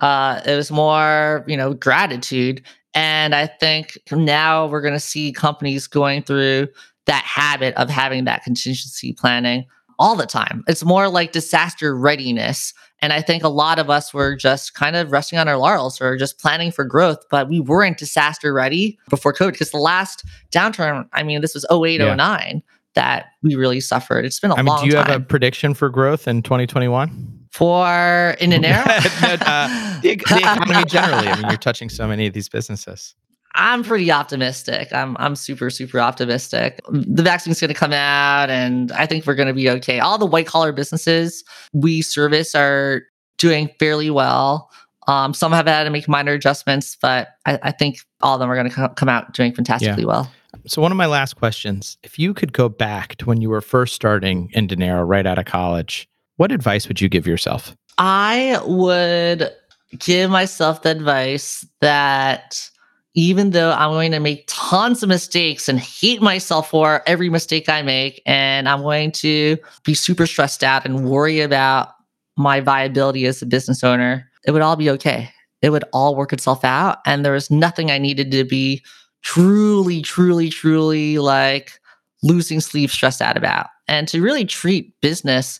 Uh, 0.00 0.40
it 0.46 0.56
was 0.56 0.70
more, 0.70 1.44
you 1.46 1.56
know, 1.56 1.74
gratitude. 1.74 2.62
And 2.96 3.34
I 3.34 3.46
think 3.46 3.98
now 4.10 4.66
we're 4.66 4.80
going 4.80 4.94
to 4.94 4.98
see 5.00 5.30
companies 5.30 5.86
going 5.86 6.22
through 6.22 6.68
that 7.04 7.22
habit 7.24 7.74
of 7.74 7.88
having 7.90 8.24
that 8.24 8.42
contingency 8.42 9.12
planning 9.12 9.66
all 9.98 10.16
the 10.16 10.26
time. 10.26 10.64
It's 10.66 10.82
more 10.84 11.08
like 11.08 11.32
disaster 11.32 11.96
readiness. 11.96 12.72
And 13.00 13.12
I 13.12 13.20
think 13.20 13.44
a 13.44 13.48
lot 13.48 13.78
of 13.78 13.90
us 13.90 14.12
were 14.14 14.34
just 14.34 14.74
kind 14.74 14.96
of 14.96 15.12
resting 15.12 15.38
on 15.38 15.46
our 15.46 15.58
laurels 15.58 16.00
or 16.00 16.16
just 16.16 16.40
planning 16.40 16.70
for 16.72 16.84
growth, 16.84 17.18
but 17.30 17.48
we 17.48 17.60
weren't 17.60 17.98
disaster 17.98 18.52
ready 18.52 18.98
before 19.10 19.32
COVID 19.34 19.52
because 19.52 19.70
the 19.70 19.76
last 19.78 20.24
downturn, 20.50 21.06
I 21.12 21.22
mean, 21.22 21.42
this 21.42 21.54
was 21.54 21.66
08, 21.70 22.00
Yeah. 22.00 22.14
09 22.14 22.62
that 22.94 23.26
we 23.42 23.54
really 23.56 23.80
suffered. 23.80 24.24
It's 24.24 24.40
been 24.40 24.50
a 24.50 24.54
I 24.54 24.58
mean, 24.58 24.66
long 24.66 24.78
time. 24.78 24.88
do 24.88 24.96
you 24.96 25.02
time. 25.02 25.06
have 25.12 25.20
a 25.20 25.24
prediction 25.24 25.74
for 25.74 25.90
growth 25.90 26.26
in 26.26 26.40
2021? 26.42 27.35
For 27.56 28.36
inDinero? 28.38 28.84
uh, 29.46 30.00
the, 30.02 30.16
the 30.16 30.36
economy 30.36 30.84
generally. 30.84 31.28
I 31.28 31.36
mean, 31.36 31.48
you're 31.48 31.56
touching 31.56 31.88
so 31.88 32.06
many 32.06 32.26
of 32.26 32.34
these 32.34 32.50
businesses. 32.50 33.14
I'm 33.54 33.82
pretty 33.82 34.12
optimistic. 34.12 34.92
I'm 34.92 35.16
I'm 35.18 35.34
super 35.34 35.70
super 35.70 35.98
optimistic. 35.98 36.82
The 36.90 37.22
vaccine's 37.22 37.58
going 37.58 37.68
to 37.68 37.74
come 37.74 37.94
out, 37.94 38.50
and 38.50 38.92
I 38.92 39.06
think 39.06 39.26
we're 39.26 39.36
going 39.36 39.48
to 39.48 39.54
be 39.54 39.70
okay. 39.70 40.00
All 40.00 40.18
the 40.18 40.26
white 40.26 40.46
collar 40.46 40.70
businesses 40.70 41.42
we 41.72 42.02
service 42.02 42.54
are 42.54 43.04
doing 43.38 43.70
fairly 43.78 44.10
well. 44.10 44.70
Um, 45.08 45.32
some 45.32 45.52
have 45.52 45.66
had 45.66 45.84
to 45.84 45.90
make 45.90 46.08
minor 46.08 46.32
adjustments, 46.32 46.98
but 47.00 47.28
I, 47.46 47.58
I 47.62 47.72
think 47.72 48.00
all 48.20 48.34
of 48.34 48.40
them 48.40 48.50
are 48.50 48.54
going 48.54 48.68
to 48.68 48.74
co- 48.74 48.88
come 48.88 49.08
out 49.08 49.32
doing 49.32 49.54
fantastically 49.54 50.04
well. 50.04 50.30
So, 50.66 50.82
one 50.82 50.92
of 50.92 50.98
my 50.98 51.06
last 51.06 51.36
questions 51.36 51.96
if 52.02 52.18
you 52.18 52.34
could 52.34 52.52
go 52.52 52.68
back 52.68 53.16
to 53.16 53.24
when 53.24 53.40
you 53.40 53.48
were 53.48 53.62
first 53.62 53.94
starting 53.94 54.50
inDinero 54.50 55.08
right 55.08 55.24
out 55.24 55.38
of 55.38 55.46
college, 55.46 56.06
what 56.36 56.52
advice 56.52 56.88
would 56.88 57.00
you 57.00 57.08
give 57.08 57.26
yourself? 57.26 57.76
I 57.98 58.60
would 58.64 59.50
give 59.98 60.30
myself 60.30 60.82
the 60.82 60.90
advice 60.90 61.66
that 61.80 62.70
even 63.14 63.50
though 63.50 63.72
I'm 63.72 63.92
going 63.92 64.12
to 64.12 64.20
make 64.20 64.44
tons 64.46 65.02
of 65.02 65.08
mistakes 65.08 65.68
and 65.68 65.80
hate 65.80 66.20
myself 66.20 66.68
for 66.70 67.02
every 67.06 67.30
mistake 67.30 67.68
I 67.68 67.80
make, 67.80 68.20
and 68.26 68.68
I'm 68.68 68.82
going 68.82 69.10
to 69.12 69.56
be 69.84 69.94
super 69.94 70.26
stressed 70.26 70.62
out 70.62 70.84
and 70.84 71.08
worry 71.08 71.40
about 71.40 71.94
my 72.36 72.60
viability 72.60 73.24
as 73.26 73.40
a 73.40 73.46
business 73.46 73.82
owner, 73.82 74.30
it 74.46 74.50
would 74.50 74.60
all 74.60 74.76
be 74.76 74.90
okay. 74.90 75.30
It 75.62 75.70
would 75.70 75.84
all 75.94 76.14
work 76.14 76.34
itself 76.34 76.62
out. 76.64 76.98
And 77.06 77.24
there 77.24 77.32
was 77.32 77.50
nothing 77.50 77.90
I 77.90 77.96
needed 77.96 78.30
to 78.32 78.44
be 78.44 78.82
truly, 79.22 80.02
truly, 80.02 80.50
truly 80.50 81.18
like 81.18 81.80
losing 82.22 82.60
sleep 82.60 82.90
stressed 82.90 83.22
out 83.22 83.38
about. 83.38 83.68
And 83.88 84.06
to 84.08 84.20
really 84.20 84.44
treat 84.44 84.92
business 85.00 85.58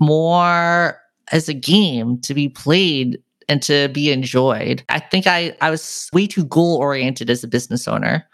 more 0.00 0.98
as 1.32 1.48
a 1.48 1.54
game 1.54 2.18
to 2.20 2.34
be 2.34 2.48
played 2.48 3.18
and 3.48 3.62
to 3.62 3.88
be 3.88 4.10
enjoyed. 4.10 4.82
I 4.88 4.98
think 4.98 5.26
I, 5.26 5.56
I 5.60 5.70
was 5.70 6.08
way 6.12 6.26
too 6.26 6.44
goal 6.44 6.76
oriented 6.76 7.30
as 7.30 7.44
a 7.44 7.48
business 7.48 7.86
owner. 7.88 8.26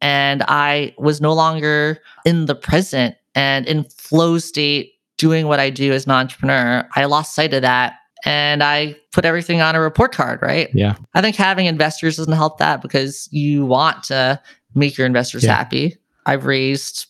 And 0.00 0.42
I 0.46 0.94
was 0.98 1.20
no 1.20 1.32
longer 1.32 1.98
in 2.24 2.46
the 2.46 2.54
present 2.54 3.16
and 3.34 3.66
in 3.66 3.84
flow 3.84 4.38
state 4.38 4.92
doing 5.18 5.46
what 5.46 5.60
I 5.60 5.70
do 5.70 5.92
as 5.92 6.04
an 6.06 6.12
entrepreneur. 6.12 6.86
I 6.94 7.04
lost 7.06 7.34
sight 7.34 7.54
of 7.54 7.62
that 7.62 7.94
and 8.24 8.62
I 8.62 8.96
put 9.12 9.24
everything 9.24 9.60
on 9.62 9.74
a 9.74 9.80
report 9.80 10.12
card, 10.12 10.40
right? 10.42 10.68
Yeah. 10.74 10.96
I 11.14 11.22
think 11.22 11.36
having 11.36 11.66
investors 11.66 12.16
doesn't 12.16 12.32
help 12.34 12.58
that 12.58 12.82
because 12.82 13.28
you 13.30 13.64
want 13.64 14.02
to 14.04 14.40
make 14.74 14.98
your 14.98 15.06
investors 15.06 15.44
Yeah. 15.44 15.56
happy. 15.56 15.96
I've 16.26 16.44
raised 16.44 17.06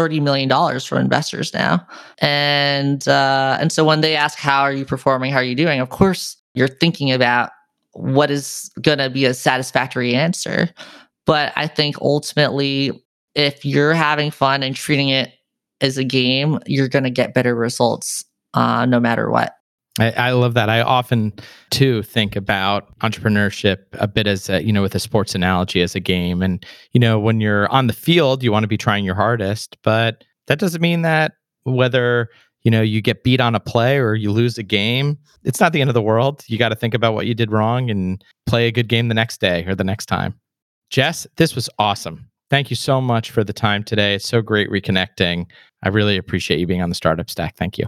thirty 0.00 0.18
million 0.18 0.48
dollars 0.48 0.86
for 0.86 0.98
investors 0.98 1.52
now, 1.52 1.86
and 2.18 3.06
uh, 3.06 3.58
and 3.60 3.70
so 3.70 3.84
when 3.84 4.00
they 4.00 4.16
ask 4.16 4.38
how 4.38 4.62
are 4.62 4.72
you 4.72 4.86
performing, 4.86 5.30
how 5.30 5.38
are 5.38 5.44
you 5.44 5.54
doing, 5.54 5.78
of 5.80 5.90
course 5.90 6.36
you're 6.54 6.68
thinking 6.68 7.12
about 7.12 7.50
what 7.92 8.30
is 8.30 8.70
going 8.80 8.98
to 8.98 9.10
be 9.10 9.26
a 9.26 9.34
satisfactory 9.34 10.14
answer. 10.14 10.70
But 11.26 11.52
I 11.54 11.66
think 11.66 12.00
ultimately, 12.00 12.92
if 13.34 13.62
you're 13.64 13.94
having 13.94 14.30
fun 14.30 14.62
and 14.62 14.74
treating 14.74 15.10
it 15.10 15.32
as 15.82 15.98
a 15.98 16.04
game, 16.04 16.58
you're 16.66 16.88
going 16.88 17.04
to 17.04 17.10
get 17.10 17.34
better 17.34 17.54
results, 17.54 18.24
uh, 18.54 18.86
no 18.86 19.00
matter 19.00 19.30
what. 19.30 19.54
I, 20.00 20.10
I 20.12 20.30
love 20.32 20.54
that. 20.54 20.68
I 20.70 20.80
often 20.80 21.32
too 21.70 22.02
think 22.02 22.34
about 22.34 22.98
entrepreneurship 23.00 23.78
a 23.92 24.08
bit 24.08 24.26
as 24.26 24.48
a, 24.48 24.64
you 24.64 24.72
know, 24.72 24.82
with 24.82 24.94
a 24.94 24.98
sports 24.98 25.34
analogy 25.34 25.82
as 25.82 25.94
a 25.94 26.00
game. 26.00 26.42
And, 26.42 26.64
you 26.92 27.00
know, 27.00 27.18
when 27.18 27.40
you're 27.40 27.68
on 27.68 27.86
the 27.86 27.92
field, 27.92 28.42
you 28.42 28.50
want 28.50 28.64
to 28.64 28.68
be 28.68 28.78
trying 28.78 29.04
your 29.04 29.14
hardest, 29.14 29.76
but 29.82 30.24
that 30.46 30.58
doesn't 30.58 30.80
mean 30.80 31.02
that 31.02 31.32
whether, 31.64 32.30
you 32.62 32.70
know, 32.70 32.82
you 32.82 33.02
get 33.02 33.24
beat 33.24 33.40
on 33.40 33.54
a 33.54 33.60
play 33.60 33.98
or 33.98 34.14
you 34.14 34.32
lose 34.32 34.58
a 34.58 34.62
game, 34.62 35.18
it's 35.44 35.60
not 35.60 35.72
the 35.72 35.80
end 35.80 35.90
of 35.90 35.94
the 35.94 36.02
world. 36.02 36.44
You 36.46 36.58
got 36.58 36.70
to 36.70 36.76
think 36.76 36.94
about 36.94 37.14
what 37.14 37.26
you 37.26 37.34
did 37.34 37.52
wrong 37.52 37.90
and 37.90 38.24
play 38.46 38.66
a 38.66 38.72
good 38.72 38.88
game 38.88 39.08
the 39.08 39.14
next 39.14 39.40
day 39.40 39.64
or 39.66 39.74
the 39.74 39.84
next 39.84 40.06
time. 40.06 40.34
Jess, 40.90 41.26
this 41.36 41.54
was 41.54 41.68
awesome. 41.78 42.26
Thank 42.48 42.68
you 42.68 42.76
so 42.76 43.00
much 43.00 43.30
for 43.30 43.44
the 43.44 43.52
time 43.52 43.84
today. 43.84 44.14
It's 44.14 44.26
so 44.26 44.42
great 44.42 44.70
reconnecting. 44.70 45.46
I 45.84 45.88
really 45.88 46.16
appreciate 46.16 46.58
you 46.58 46.66
being 46.66 46.82
on 46.82 46.88
the 46.88 46.96
startup 46.96 47.30
stack. 47.30 47.56
Thank 47.56 47.78
you. 47.78 47.86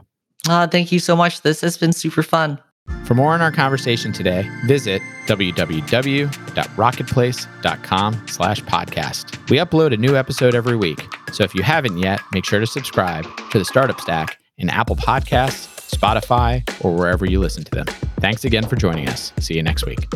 Uh, 0.48 0.66
thank 0.66 0.90
you 0.90 0.98
so 0.98 1.14
much. 1.14 1.42
This 1.42 1.60
has 1.60 1.78
been 1.78 1.92
super 1.92 2.22
fun. 2.22 2.58
For 3.04 3.14
more 3.14 3.32
on 3.32 3.40
our 3.40 3.52
conversation 3.52 4.12
today, 4.12 4.50
visit 4.66 5.00
www.rocketplace.com 5.26 8.26
slash 8.26 8.60
podcast. 8.62 9.50
We 9.50 9.58
upload 9.58 9.94
a 9.94 9.96
new 9.96 10.16
episode 10.16 10.56
every 10.56 10.76
week, 10.76 11.00
so 11.32 11.44
if 11.44 11.54
you 11.54 11.62
haven't 11.62 11.98
yet, 11.98 12.20
make 12.32 12.44
sure 12.44 12.58
to 12.58 12.66
subscribe 12.66 13.24
to 13.50 13.58
the 13.58 13.64
Startup 13.64 14.00
Stack 14.00 14.36
in 14.58 14.68
Apple 14.68 14.96
Podcasts, 14.96 15.96
Spotify, 15.96 16.68
or 16.84 16.92
wherever 16.94 17.24
you 17.24 17.38
listen 17.38 17.62
to 17.64 17.70
them. 17.70 17.86
Thanks 18.18 18.44
again 18.44 18.66
for 18.66 18.74
joining 18.74 19.08
us. 19.08 19.32
See 19.38 19.54
you 19.54 19.62
next 19.62 19.86
week. 19.86 20.08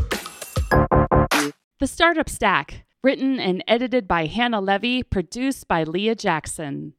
The 1.78 1.86
Startup 1.86 2.28
Stack, 2.28 2.84
written 3.04 3.38
and 3.38 3.62
edited 3.68 4.08
by 4.08 4.26
Hannah 4.26 4.60
Levy, 4.60 5.04
produced 5.04 5.68
by 5.68 5.84
Leah 5.84 6.16
Jackson. 6.16 6.94